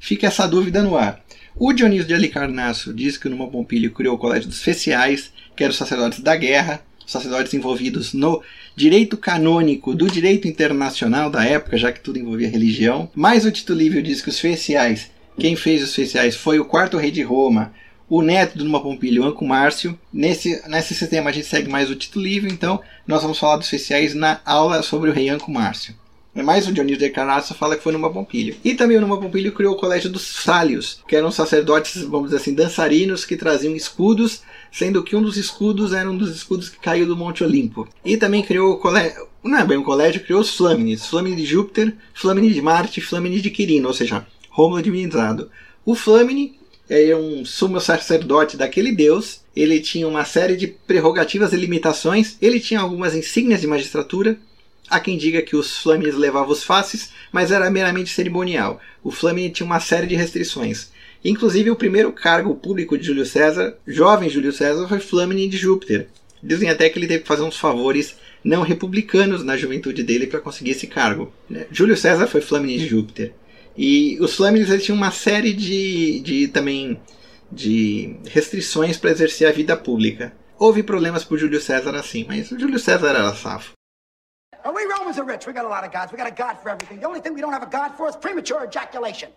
Fica 0.00 0.26
essa 0.26 0.48
dúvida 0.48 0.82
no 0.82 0.96
ar. 0.96 1.22
O 1.54 1.74
Dionísio 1.74 2.06
de 2.06 2.14
Alicarnasso 2.14 2.92
diz 2.92 3.18
que 3.18 3.28
numa 3.28 3.46
Pompílio 3.46 3.92
criou 3.92 4.14
o 4.14 4.18
Colégio 4.18 4.48
dos 4.48 4.62
Feciais, 4.62 5.30
que 5.54 5.62
eram 5.62 5.72
os 5.72 5.76
sacerdotes 5.76 6.20
da 6.20 6.34
guerra, 6.34 6.82
sacerdotes 7.06 7.52
envolvidos 7.52 8.14
no 8.14 8.42
direito 8.74 9.16
canônico 9.18 9.94
do 9.94 10.08
direito 10.08 10.48
internacional 10.48 11.28
da 11.28 11.44
época, 11.44 11.76
já 11.76 11.92
que 11.92 12.00
tudo 12.00 12.18
envolvia 12.18 12.48
religião. 12.48 13.10
Mas 13.14 13.44
o 13.44 13.52
Tito 13.52 13.74
Livio 13.74 14.02
diz 14.02 14.22
que 14.22 14.30
os 14.30 14.40
Feciais, 14.40 15.10
quem 15.38 15.54
fez 15.54 15.82
os 15.82 15.94
Feciais 15.94 16.34
foi 16.34 16.58
o 16.58 16.64
quarto 16.64 16.96
rei 16.96 17.10
de 17.10 17.22
Roma, 17.22 17.72
o 18.08 18.22
neto 18.22 18.56
de 18.56 18.64
Numa 18.64 18.82
Pompílio, 18.82 19.24
Anco 19.24 19.44
Márcio. 19.44 19.98
Nesse, 20.10 20.62
nesse 20.66 20.94
sistema 20.94 21.28
a 21.28 21.32
gente 21.32 21.46
segue 21.46 21.68
mais 21.68 21.90
o 21.90 21.94
Tito 21.94 22.18
Livio, 22.18 22.50
então 22.50 22.80
nós 23.06 23.22
vamos 23.22 23.38
falar 23.38 23.58
dos 23.58 23.68
Feciais 23.68 24.14
na 24.14 24.40
aula 24.46 24.82
sobre 24.82 25.10
o 25.10 25.12
rei 25.12 25.28
Anco 25.28 25.50
Márcio. 25.50 25.94
Mas 26.42 26.66
o 26.66 26.72
Dionísio 26.72 27.00
de 27.00 27.10
Carnasso 27.10 27.54
fala 27.54 27.76
que 27.76 27.82
foi 27.82 27.92
numa 27.92 28.12
Pompílio. 28.12 28.56
E 28.64 28.74
também 28.74 29.00
Numa 29.00 29.20
Pompílio 29.20 29.52
criou 29.52 29.74
o 29.74 29.78
Colégio 29.78 30.10
dos 30.10 30.22
Sálios, 30.22 31.00
que 31.08 31.16
eram 31.16 31.30
sacerdotes, 31.30 32.02
vamos 32.02 32.30
dizer 32.30 32.36
assim, 32.42 32.54
dançarinos 32.54 33.24
que 33.24 33.36
traziam 33.36 33.74
escudos, 33.74 34.42
sendo 34.70 35.02
que 35.02 35.16
um 35.16 35.22
dos 35.22 35.36
escudos 35.36 35.92
era 35.92 36.10
um 36.10 36.16
dos 36.16 36.34
escudos 36.34 36.68
que 36.68 36.78
caiu 36.78 37.06
do 37.06 37.16
Monte 37.16 37.42
Olimpo. 37.42 37.88
E 38.04 38.16
também 38.16 38.42
criou 38.42 38.72
o 38.72 38.78
colégio, 38.78 39.26
não 39.42 39.58
é 39.58 39.64
bem 39.64 39.78
um 39.78 39.82
colégio, 39.82 40.22
criou 40.22 40.40
os 40.40 40.54
Flâmines, 40.54 41.06
Flâmine 41.06 41.36
de 41.36 41.44
Júpiter, 41.44 41.94
Flâmine 42.14 42.52
de 42.52 42.60
Marte, 42.60 43.00
Flâmine 43.00 43.40
de 43.40 43.50
Quirino, 43.50 43.88
ou 43.88 43.94
seja, 43.94 44.26
Rômulo 44.50 44.82
divinizado. 44.82 45.50
O 45.84 45.94
Flâmine 45.94 46.58
é 46.88 47.14
um 47.14 47.44
sumo 47.44 47.80
sacerdote 47.80 48.56
daquele 48.56 48.92
deus, 48.92 49.40
ele 49.54 49.80
tinha 49.80 50.08
uma 50.08 50.24
série 50.24 50.56
de 50.56 50.66
prerrogativas 50.66 51.52
e 51.52 51.56
limitações, 51.56 52.36
ele 52.42 52.58
tinha 52.58 52.80
algumas 52.80 53.14
insígnias 53.14 53.60
de 53.60 53.66
magistratura, 53.66 54.38
Há 54.90 54.98
quem 54.98 55.16
diga 55.16 55.40
que 55.40 55.54
os 55.54 55.78
Flamines 55.78 56.16
levavam 56.16 56.50
os 56.50 56.64
faces, 56.64 57.12
mas 57.30 57.52
era 57.52 57.70
meramente 57.70 58.10
cerimonial. 58.10 58.80
O 59.04 59.12
Flamine 59.12 59.48
tinha 59.48 59.64
uma 59.64 59.78
série 59.78 60.08
de 60.08 60.16
restrições. 60.16 60.90
Inclusive, 61.24 61.70
o 61.70 61.76
primeiro 61.76 62.12
cargo 62.12 62.54
público 62.56 62.98
de 62.98 63.06
Júlio 63.06 63.24
César, 63.24 63.76
jovem 63.86 64.28
Júlio 64.28 64.52
César, 64.52 64.88
foi 64.88 64.98
Flamine 64.98 65.48
de 65.48 65.56
Júpiter. 65.56 66.08
Dizem 66.42 66.68
até 66.70 66.88
que 66.88 66.98
ele 66.98 67.06
teve 67.06 67.22
que 67.22 67.28
fazer 67.28 67.42
uns 67.42 67.56
favores 67.56 68.16
não 68.42 68.62
republicanos 68.62 69.44
na 69.44 69.56
juventude 69.56 70.02
dele 70.02 70.26
para 70.26 70.40
conseguir 70.40 70.70
esse 70.72 70.86
cargo. 70.86 71.32
Né? 71.48 71.66
Júlio 71.70 71.96
César 71.96 72.26
foi 72.26 72.40
Flamine 72.40 72.78
de 72.78 72.88
Júpiter. 72.88 73.32
E 73.76 74.18
os 74.20 74.34
Flamines 74.34 74.82
tinham 74.82 74.96
uma 74.96 75.12
série 75.12 75.52
de, 75.52 76.20
de 76.20 76.48
também 76.48 76.98
de 77.52 78.16
restrições 78.26 78.96
para 78.96 79.10
exercer 79.10 79.46
a 79.46 79.52
vida 79.52 79.76
pública. 79.76 80.32
Houve 80.58 80.82
problemas 80.82 81.24
por 81.24 81.38
Júlio 81.38 81.60
César 81.60 81.94
assim, 81.94 82.24
mas 82.26 82.50
o 82.50 82.58
Júlio 82.58 82.78
César 82.78 83.10
era 83.10 83.34
safo. 83.34 83.72
Now, 84.64 84.72
we 84.72 84.84
Romans 84.84 85.18
are 85.18 85.24
rich. 85.24 85.46
We 85.46 85.52
got 85.52 85.64
a 85.64 85.68
lot 85.68 85.84
of 85.84 85.92
gods. 85.92 86.12
We 86.12 86.18
got 86.18 86.26
a 86.26 86.34
god 86.34 86.58
for 86.62 86.70
everything. 86.70 87.00
The 87.00 87.06
only 87.06 87.20
thing 87.20 87.34
we 87.34 87.40
don't 87.40 87.52
have 87.52 87.62
a 87.62 87.70
god 87.70 87.96
for 87.96 88.08
is 88.08 88.16
premature 88.16 88.64
ejaculation. 88.64 89.28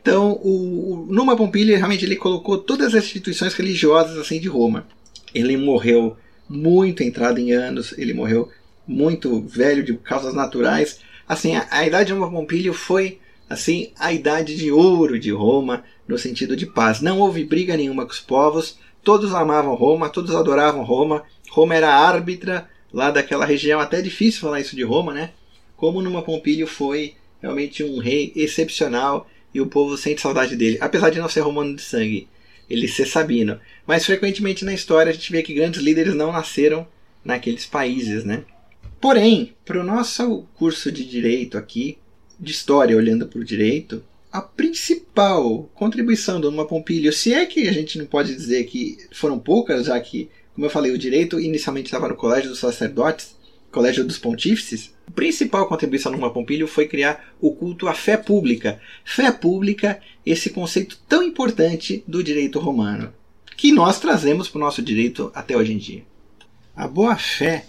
Então, 0.00 0.32
o, 0.42 0.92
o 0.92 1.06
Numa 1.06 1.36
Pompília 1.36 1.76
realmente 1.76 2.04
ele 2.04 2.16
colocou 2.16 2.58
todas 2.58 2.94
as 2.94 3.04
instituições 3.04 3.54
religiosas 3.54 4.16
assim 4.18 4.38
de 4.40 4.48
Roma. 4.48 4.86
Ele 5.34 5.56
morreu 5.56 6.16
muito 6.48 7.02
entrado 7.02 7.38
em 7.38 7.52
anos, 7.52 7.92
ele 7.98 8.14
morreu 8.14 8.50
muito 8.86 9.40
velho 9.42 9.82
de 9.82 9.96
causas 9.98 10.34
naturais. 10.34 11.00
Assim, 11.28 11.56
a, 11.56 11.66
a 11.70 11.86
idade 11.86 12.08
de 12.08 12.14
Numa 12.14 12.30
Pompílio 12.30 12.72
foi 12.72 13.20
assim 13.50 13.92
a 13.98 14.12
idade 14.12 14.56
de 14.56 14.70
ouro 14.70 15.18
de 15.18 15.30
Roma 15.30 15.84
no 16.06 16.18
sentido 16.18 16.56
de 16.56 16.66
paz. 16.66 17.00
Não 17.00 17.20
houve 17.20 17.44
briga 17.44 17.76
nenhuma 17.76 18.04
com 18.04 18.12
os 18.12 18.20
povos. 18.20 18.78
Todos 19.02 19.34
amavam 19.34 19.74
Roma, 19.74 20.08
todos 20.08 20.34
adoravam 20.34 20.84
Roma. 20.84 21.22
Roma 21.50 21.74
era 21.74 21.94
árbitra 21.94 22.68
lá 22.92 23.10
daquela 23.10 23.44
região, 23.44 23.80
até 23.80 23.98
é 23.98 24.02
difícil 24.02 24.40
falar 24.40 24.60
isso 24.60 24.76
de 24.76 24.82
Roma, 24.82 25.12
né? 25.12 25.30
Como 25.76 26.02
numa 26.02 26.22
Pompílio 26.22 26.66
foi 26.66 27.14
realmente 27.40 27.84
um 27.84 27.98
rei 27.98 28.32
excepcional 28.34 29.28
e 29.54 29.60
o 29.60 29.66
povo 29.66 29.96
sente 29.96 30.20
saudade 30.20 30.56
dele, 30.56 30.78
apesar 30.80 31.10
de 31.10 31.18
não 31.18 31.28
ser 31.28 31.40
romano 31.40 31.74
de 31.74 31.82
sangue, 31.82 32.28
ele 32.68 32.88
ser 32.88 33.06
sabino. 33.06 33.58
Mas 33.86 34.04
frequentemente 34.04 34.64
na 34.64 34.74
história 34.74 35.10
a 35.10 35.14
gente 35.14 35.32
vê 35.32 35.42
que 35.42 35.54
grandes 35.54 35.80
líderes 35.80 36.14
não 36.14 36.32
nasceram 36.32 36.86
naqueles 37.24 37.66
países, 37.66 38.24
né? 38.24 38.44
Porém, 39.00 39.54
para 39.64 39.80
o 39.80 39.84
nosso 39.84 40.44
curso 40.54 40.90
de 40.90 41.04
direito 41.04 41.56
aqui, 41.56 41.98
de 42.38 42.50
história 42.50 42.96
olhando 42.96 43.26
para 43.26 43.40
o 43.40 43.44
direito, 43.44 44.02
a 44.30 44.42
principal 44.42 45.70
contribuição 45.74 46.40
do 46.40 46.50
Numa 46.50 46.66
Pompílio, 46.66 47.12
se 47.12 47.32
é 47.32 47.46
que 47.46 47.68
a 47.68 47.72
gente 47.72 47.96
não 47.98 48.06
pode 48.06 48.34
dizer 48.34 48.64
que 48.64 48.98
foram 49.12 49.38
poucas, 49.38 49.86
já 49.86 49.98
que 50.00 50.28
como 50.58 50.66
eu 50.66 50.70
falei, 50.70 50.90
o 50.90 50.98
direito 50.98 51.38
inicialmente 51.38 51.86
estava 51.86 52.08
no 52.08 52.16
Colégio 52.16 52.50
dos 52.50 52.58
Sacerdotes, 52.58 53.36
Colégio 53.70 54.04
dos 54.04 54.18
Pontífices. 54.18 54.92
A 55.06 55.10
principal 55.12 55.68
contribuição 55.68 56.10
numa 56.10 56.32
Pompílio 56.32 56.66
foi 56.66 56.88
criar 56.88 57.32
o 57.40 57.52
culto 57.52 57.86
à 57.86 57.94
fé 57.94 58.16
pública. 58.16 58.80
Fé 59.04 59.30
pública, 59.30 60.00
esse 60.26 60.50
conceito 60.50 60.98
tão 61.08 61.22
importante 61.22 62.02
do 62.08 62.24
direito 62.24 62.58
romano, 62.58 63.12
que 63.56 63.70
nós 63.70 64.00
trazemos 64.00 64.48
para 64.48 64.58
o 64.58 64.64
nosso 64.64 64.82
direito 64.82 65.30
até 65.32 65.56
hoje 65.56 65.74
em 65.74 65.78
dia. 65.78 66.02
A 66.74 66.88
boa-fé 66.88 67.64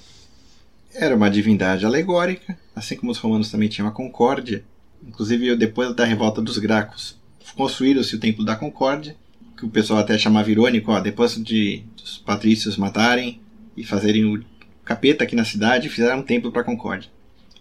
era 0.92 1.16
uma 1.16 1.30
divindade 1.30 1.86
alegórica, 1.86 2.58
assim 2.76 2.96
como 2.96 3.12
os 3.12 3.20
romanos 3.20 3.52
também 3.52 3.70
tinham 3.70 3.88
a 3.88 3.92
concórdia. 3.92 4.64
Inclusive, 5.08 5.56
depois 5.56 5.96
da 5.96 6.06
revolta 6.06 6.42
dos 6.42 6.58
Gracos, 6.58 7.16
construíram-se 7.56 8.16
o 8.16 8.20
Templo 8.20 8.44
da 8.44 8.56
Concórdia, 8.56 9.16
que 9.60 9.66
o 9.66 9.70
pessoal 9.70 10.00
até 10.00 10.18
chamava 10.18 10.50
irônico, 10.50 10.92
ó, 10.92 11.02
depois 11.02 11.36
de 11.36 11.84
os 12.04 12.18
patrícios 12.18 12.78
matarem 12.78 13.40
e 13.76 13.84
fazerem 13.84 14.26
o 14.26 14.44
capeta 14.84 15.24
aqui 15.24 15.36
na 15.36 15.46
cidade, 15.46 15.90
fizeram 15.90 16.20
um 16.20 16.24
templo 16.24 16.52
para 16.52 16.64
Concórdia. 16.64 17.10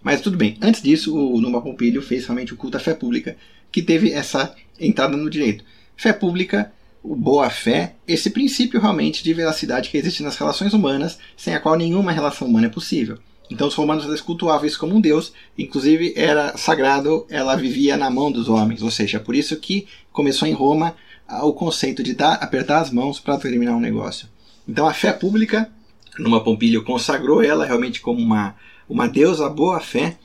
Mas 0.03 0.21
tudo 0.21 0.37
bem, 0.37 0.57
antes 0.61 0.83
disso, 0.83 1.17
o 1.17 1.41
Numa 1.41 1.61
Pompílio 1.61 2.01
fez 2.01 2.25
realmente 2.25 2.55
o 2.55 2.57
culto 2.57 2.77
à 2.77 2.81
fé 2.81 2.95
pública, 2.95 3.37
que 3.71 3.83
teve 3.83 4.13
essa 4.13 4.55
entrada 4.81 5.17
no 5.17 5.29
direito. 5.29 5.65
Fé 5.97 6.13
pública, 6.13 6.73
o 7.03 7.15
boa 7.15 7.51
fé, 7.51 7.95
esse 8.07 8.31
princípio 8.31 8.81
realmente 8.81 9.23
de 9.23 9.35
veracidade 9.35 9.91
que 9.91 9.99
existe 9.99 10.23
nas 10.23 10.37
relações 10.37 10.73
humanas, 10.73 11.19
sem 11.37 11.55
a 11.55 11.61
qual 11.61 11.77
nenhuma 11.77 12.13
relação 12.13 12.49
humana 12.49 12.67
é 12.67 12.71
possível. 12.71 13.19
Então 13.51 13.67
os 13.67 13.75
romanos 13.75 14.05
eles 14.05 14.21
cultuavam 14.21 14.67
isso 14.67 14.79
como 14.79 14.95
um 14.95 15.01
deus, 15.01 15.33
inclusive 15.57 16.13
era 16.17 16.57
sagrado, 16.57 17.27
ela 17.31 17.57
vivia 17.57 17.97
na 17.97 18.11
mão 18.11 18.31
dos 18.31 18.49
homens, 18.49 18.83
ou 18.83 18.91
seja, 18.91 19.19
por 19.19 19.35
isso 19.35 19.57
que 19.57 19.87
começou 20.13 20.47
em 20.47 20.53
Roma 20.53 20.95
o 21.43 21.53
conceito 21.53 22.03
de 22.03 22.15
dar, 22.15 22.35
apertar 22.35 22.81
as 22.81 22.91
mãos 22.91 23.21
para 23.21 23.39
terminar 23.39 23.77
um 23.77 23.81
negócio. 23.81 24.29
Então 24.67 24.87
a 24.87 24.95
fé 24.95 25.13
pública, 25.13 25.71
numa 26.19 26.43
Pompílio 26.43 26.85
consagrou 26.85 27.43
ela 27.43 27.65
realmente 27.65 28.01
como 28.01 28.21
uma, 28.21 28.57
uma 28.89 29.09
deusa 29.09 29.49
boa 29.49 29.81
fé 29.81 30.17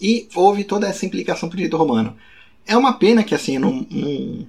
e 0.00 0.28
houve 0.34 0.64
toda 0.64 0.86
essa 0.86 1.06
implicação 1.06 1.48
para 1.48 1.54
o 1.54 1.56
direito 1.56 1.76
romano. 1.76 2.16
É 2.66 2.76
uma 2.76 2.92
pena 2.92 3.24
que 3.24 3.34
assim, 3.34 3.58
num, 3.58 3.86
num 3.90 4.46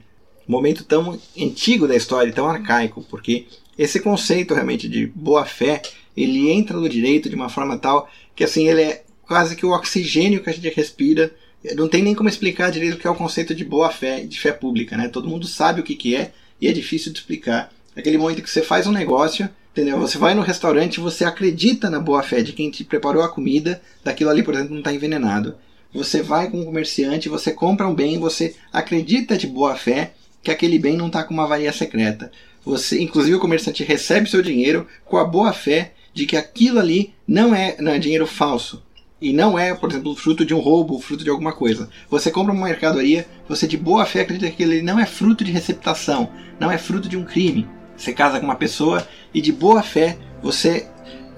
momento 0.48 0.84
tão 0.84 1.18
antigo 1.40 1.88
da 1.88 1.96
história, 1.96 2.34
tão 2.34 2.48
arcaico, 2.48 3.06
porque 3.10 3.48
esse 3.78 4.00
conceito 4.00 4.54
realmente 4.54 4.88
de 4.90 5.08
boa 5.08 5.46
fé, 5.46 5.82
ele 6.16 6.52
entra 6.52 6.78
no 6.78 6.90
direito 6.90 7.30
de 7.30 7.36
uma 7.36 7.50
forma 7.50 7.78
tal 7.78 8.10
que 8.36 8.44
assim 8.44 8.68
ele 8.68 8.82
é 8.82 9.04
quase 9.26 9.56
que 9.56 9.66
o 9.66 9.72
oxigênio 9.72 10.44
que 10.44 10.50
a 10.50 10.54
gente 10.54 10.70
respira. 10.70 11.34
Não 11.76 11.88
tem 11.88 12.02
nem 12.02 12.16
como 12.16 12.30
explicar 12.30 12.72
direito 12.72 12.96
o 12.96 12.98
que 12.98 13.08
é 13.08 13.10
o 13.10 13.16
conceito 13.16 13.54
de 13.54 13.64
boa 13.64 13.92
fé, 13.92 14.22
de 14.22 14.40
fé 14.40 14.52
pública, 14.52 14.98
né? 14.98 15.08
Todo 15.08 15.30
mundo 15.30 15.46
sabe 15.46 15.82
o 15.82 15.84
que, 15.84 15.96
que 15.96 16.16
é 16.16 16.32
e 16.60 16.68
é 16.68 16.72
difícil 16.72 17.12
de 17.12 17.20
explicar. 17.20 17.72
Aquele 17.96 18.18
momento 18.18 18.42
que 18.42 18.50
você 18.50 18.62
faz 18.62 18.88
um 18.88 18.92
negócio, 18.92 19.50
entendeu? 19.72 20.00
Você 20.00 20.18
vai 20.18 20.34
no 20.34 20.42
restaurante, 20.42 21.00
você 21.00 21.24
acredita 21.24 21.90
na 21.90 22.00
boa 22.00 22.24
fé 22.24 22.42
de 22.42 22.54
quem 22.54 22.70
te 22.72 22.84
preparou 22.84 23.22
a 23.22 23.30
comida, 23.30 23.82
daquilo 24.04 24.30
ali, 24.30 24.44
por 24.44 24.54
exemplo, 24.54 24.72
não 24.72 24.80
está 24.80 24.94
envenenado. 24.94 25.56
Você 25.94 26.22
vai 26.22 26.50
com 26.50 26.62
um 26.62 26.66
comerciante, 26.66 27.30
você 27.30 27.52
compra 27.52 27.88
um 27.88 27.94
bem, 27.94 28.18
você 28.18 28.56
acredita 28.72 29.38
de 29.38 29.46
boa 29.46 29.76
fé 29.76 30.14
que 30.42 30.50
aquele 30.50 30.80
bem 30.80 30.98
não 30.98 31.08
está 31.08 31.24
com 31.24 31.34
uma 31.34 31.48
varia 31.48 31.72
secreta. 31.74 32.32
Você, 32.64 33.02
inclusive, 33.02 33.36
o 33.36 33.40
comerciante 33.40 33.84
recebe 33.84 34.30
seu 34.30 34.42
dinheiro 34.42 34.88
com 35.06 35.18
a 35.18 35.26
boa 35.26 35.52
fé 35.52 35.94
de 36.14 36.26
que 36.26 36.38
aquilo 36.38 36.80
ali 36.80 37.14
não 37.28 37.54
é, 37.54 37.76
não 37.80 37.92
é 37.92 38.00
dinheiro 38.00 38.26
falso. 38.26 38.84
E 39.22 39.32
não 39.32 39.58
é, 39.58 39.76
por 39.76 39.90
exemplo, 39.92 40.16
fruto 40.16 40.44
de 40.44 40.54
um 40.54 40.60
roubo, 40.60 41.00
fruto 41.00 41.24
de 41.24 41.30
alguma 41.30 41.54
coisa. 41.54 41.88
Você 42.10 42.32
compra 42.32 42.52
uma 42.52 42.66
mercadoria, 42.66 43.28
você 43.48 43.68
de 43.68 43.78
boa 43.78 44.04
fé 44.04 44.22
acredita 44.22 44.50
que 44.50 44.64
ele 44.64 44.82
não 44.82 45.00
é 45.00 45.06
fruto 45.06 45.44
de 45.44 45.52
receptação, 45.52 46.30
não 46.60 46.72
é 46.72 46.78
fruto 46.80 47.08
de 47.08 47.16
um 47.16 47.24
crime. 47.24 47.68
Você 47.96 48.14
casa 48.14 48.40
com 48.40 48.46
uma 48.46 48.56
pessoa 48.56 49.08
e 49.32 49.40
de 49.40 49.52
boa 49.52 49.84
fé 49.84 50.18
você 50.42 50.88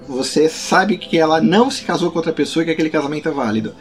você 0.08 0.48
sabe 0.48 0.98
que 0.98 1.18
ela 1.18 1.40
não 1.40 1.70
se 1.70 1.82
casou 1.82 2.10
com 2.10 2.18
outra 2.18 2.32
pessoa 2.32 2.62
e 2.62 2.66
que 2.66 2.72
aquele 2.72 2.90
casamento 2.90 3.28
é 3.28 3.32
válido. 3.32 3.74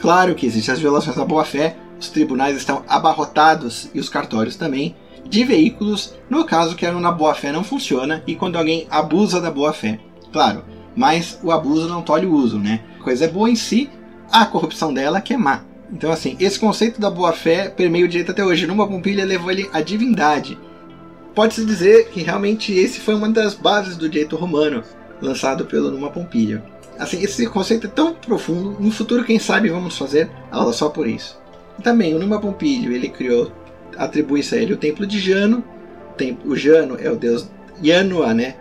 Claro 0.00 0.34
que 0.34 0.46
existem 0.46 0.72
as 0.72 0.80
violações 0.80 1.16
da 1.16 1.24
boa 1.24 1.44
fé, 1.44 1.76
os 1.98 2.08
tribunais 2.08 2.56
estão 2.56 2.84
abarrotados 2.88 3.88
e 3.94 4.00
os 4.00 4.08
cartórios 4.08 4.56
também 4.56 4.96
de 5.28 5.44
veículos, 5.44 6.14
no 6.28 6.44
caso 6.44 6.74
que 6.74 6.84
a 6.84 6.92
na 6.92 7.12
boa 7.12 7.34
fé 7.34 7.52
não 7.52 7.62
funciona 7.62 8.22
e 8.26 8.34
quando 8.34 8.56
alguém 8.56 8.86
abusa 8.90 9.40
da 9.40 9.50
boa 9.50 9.72
fé. 9.72 10.00
Claro, 10.32 10.64
mas 10.96 11.38
o 11.42 11.50
abuso 11.50 11.88
não 11.88 12.02
tolhe 12.02 12.26
o 12.26 12.32
uso, 12.32 12.58
né? 12.58 12.80
A 12.98 13.02
coisa 13.02 13.24
é 13.24 13.28
boa 13.28 13.50
em 13.50 13.56
si, 13.56 13.88
a 14.30 14.44
corrupção 14.46 14.92
dela 14.92 15.20
que 15.20 15.34
é 15.34 15.36
má. 15.36 15.62
Então, 15.92 16.12
assim, 16.12 16.36
esse 16.38 16.58
conceito 16.58 17.00
da 17.00 17.10
boa-fé 17.10 17.68
permeia 17.68 18.04
o 18.04 18.08
direito 18.08 18.30
até 18.30 18.44
hoje. 18.44 18.66
Numa 18.66 18.86
Pompilha 18.86 19.24
levou 19.24 19.50
ele 19.50 19.68
à 19.72 19.80
divindade. 19.80 20.56
Pode-se 21.34 21.64
dizer 21.64 22.08
que 22.10 22.22
realmente 22.22 22.72
esse 22.72 23.00
foi 23.00 23.14
uma 23.14 23.28
das 23.28 23.54
bases 23.54 23.96
do 23.96 24.08
direito 24.08 24.36
romano, 24.36 24.82
lançado 25.20 25.64
pelo 25.64 25.90
Numa 25.90 26.10
Pompilha. 26.10 26.62
Assim, 26.98 27.22
esse 27.22 27.46
conceito 27.46 27.86
é 27.86 27.90
tão 27.90 28.14
profundo, 28.14 28.76
no 28.78 28.90
futuro, 28.90 29.24
quem 29.24 29.38
sabe, 29.38 29.70
vamos 29.70 29.96
fazer 29.96 30.30
aula 30.50 30.72
só 30.72 30.88
por 30.88 31.08
isso. 31.08 31.40
Também, 31.82 32.14
o 32.14 32.18
Numa 32.18 32.38
Pompílio, 32.38 32.92
ele 32.92 33.08
criou, 33.08 33.50
atribui-se 33.96 34.54
a 34.54 34.58
ele 34.58 34.74
o 34.74 34.76
Templo 34.76 35.06
de 35.06 35.18
Jano. 35.18 35.64
O 36.44 36.54
Jano 36.54 36.98
é 37.00 37.10
o 37.10 37.16
deus 37.16 37.48
Janua, 37.82 38.34
né? 38.34 38.56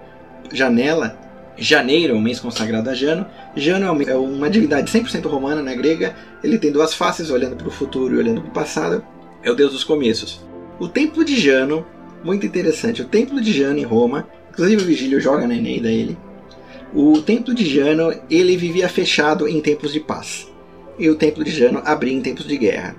Janela, 0.53 1.17
Janeiro 1.59 2.15
é 2.15 2.19
mês 2.19 2.39
consagrado 2.39 2.89
a 2.89 2.93
Jano. 2.93 3.25
Jano 3.55 3.85
é 3.85 4.15
uma 4.15 4.47
é 4.47 4.49
divindade 4.49 4.91
100% 4.91 5.27
romana, 5.27 5.61
na 5.61 5.75
grega. 5.75 6.15
Ele 6.43 6.57
tem 6.57 6.71
duas 6.71 6.93
faces, 6.93 7.29
olhando 7.29 7.55
para 7.55 7.67
o 7.67 7.71
futuro 7.71 8.15
e 8.15 8.17
olhando 8.17 8.41
para 8.41 8.49
o 8.49 8.53
passado. 8.53 9.03
É 9.43 9.51
o 9.51 9.55
deus 9.55 9.73
dos 9.73 9.83
começos. 9.83 10.41
O 10.79 10.87
templo 10.87 11.23
de 11.25 11.39
Jano, 11.39 11.85
muito 12.23 12.45
interessante. 12.45 13.01
O 13.01 13.05
templo 13.05 13.41
de 13.41 13.51
Jano 13.51 13.77
em 13.77 13.83
Roma, 13.83 14.27
inclusive 14.51 14.81
o 14.81 14.85
Vigílio 14.85 15.19
joga 15.19 15.47
na 15.47 15.55
Eneida 15.55 15.91
ele. 15.91 16.17
O 16.93 17.21
templo 17.21 17.53
de 17.53 17.65
Jano, 17.65 18.13
ele 18.29 18.55
vivia 18.57 18.87
fechado 18.87 19.47
em 19.47 19.61
tempos 19.61 19.91
de 19.91 19.99
paz. 19.99 20.47
E 20.97 21.09
o 21.09 21.15
templo 21.15 21.43
de 21.43 21.51
Jano 21.51 21.81
abria 21.85 22.13
em 22.13 22.21
tempos 22.21 22.47
de 22.47 22.57
guerra. 22.57 22.95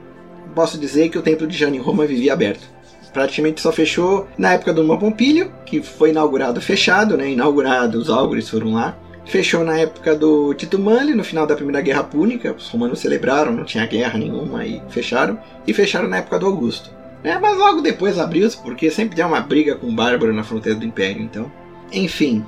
Posso 0.55 0.79
dizer 0.79 1.09
que 1.09 1.19
o 1.19 1.23
templo 1.23 1.47
de 1.47 1.57
Jano 1.57 1.77
em 1.77 1.81
Roma 1.81 2.07
vivia 2.07 2.33
aberto 2.33 2.80
praticamente 3.13 3.61
só 3.61 3.73
fechou 3.73 4.29
na 4.39 4.53
época 4.53 4.73
do 4.73 4.83
Numa 4.83 4.99
Pompílio, 4.99 5.53
que 5.67 5.83
foi 5.83 6.11
inaugurado 6.11 6.61
fechado, 6.61 7.17
né? 7.17 7.31
Inaugurado, 7.31 7.99
os 7.99 8.11
álgores 8.11 8.49
foram 8.49 8.75
lá. 8.75 8.97
Fechou 9.25 9.65
na 9.65 9.79
época 9.79 10.17
do 10.17 10.53
Tito 10.55 10.79
Manlio, 10.79 11.17
no 11.17 11.23
final 11.23 11.47
da 11.47 11.55
Primeira 11.55 11.81
Guerra 11.81 12.03
Púnica. 12.03 12.55
Os 12.57 12.69
romanos 12.69 12.99
celebraram, 12.99 13.53
não 13.53 13.65
tinha 13.65 13.87
guerra 13.87 14.19
nenhuma 14.19 14.67
e 14.67 14.83
fecharam. 14.89 15.39
E 15.67 15.73
fecharam 15.73 16.09
na 16.09 16.19
época 16.19 16.39
do 16.39 16.47
Augusto. 16.47 16.91
É, 17.23 17.39
mas 17.39 17.57
logo 17.59 17.83
depois 17.83 18.19
abriu-se, 18.19 18.57
porque 18.57 18.91
sempre 18.91 19.15
tem 19.15 19.25
uma 19.25 19.41
briga 19.41 19.75
com 19.77 19.89
o 19.89 19.93
bárbaro 19.93 20.33
na 20.33 20.43
fronteira 20.43 20.79
do 20.79 20.87
Império, 20.87 21.23
então. 21.23 21.53
Enfim, 21.93 22.45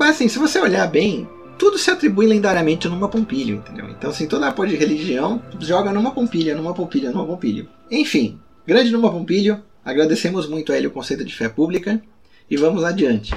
assim, 0.00 0.28
se 0.28 0.38
você 0.38 0.60
olhar 0.60 0.86
bem, 0.86 1.28
tudo 1.58 1.78
se 1.78 1.90
atribui 1.90 2.26
lendariamente 2.26 2.88
numa 2.88 3.08
Pompílio, 3.08 3.56
entendeu? 3.56 3.88
Então, 3.90 4.10
assim, 4.10 4.26
toda 4.26 4.48
a 4.48 4.66
de 4.66 4.76
religião 4.76 5.42
joga 5.58 5.92
numa 5.92 6.12
Pompília, 6.12 6.54
numa 6.54 6.74
Pompília, 6.74 7.10
numa 7.10 7.26
Pompílio. 7.26 7.68
Enfim, 7.90 8.38
grande 8.66 8.90
numa 8.90 9.10
Pompílio, 9.10 9.60
Agradecemos 9.84 10.48
muito 10.48 10.72
a 10.72 10.76
ele 10.76 10.86
o 10.86 10.92
conceito 10.92 11.24
de 11.24 11.34
fé 11.34 11.48
pública 11.48 12.00
e 12.48 12.56
vamos 12.56 12.84
adiante. 12.84 13.34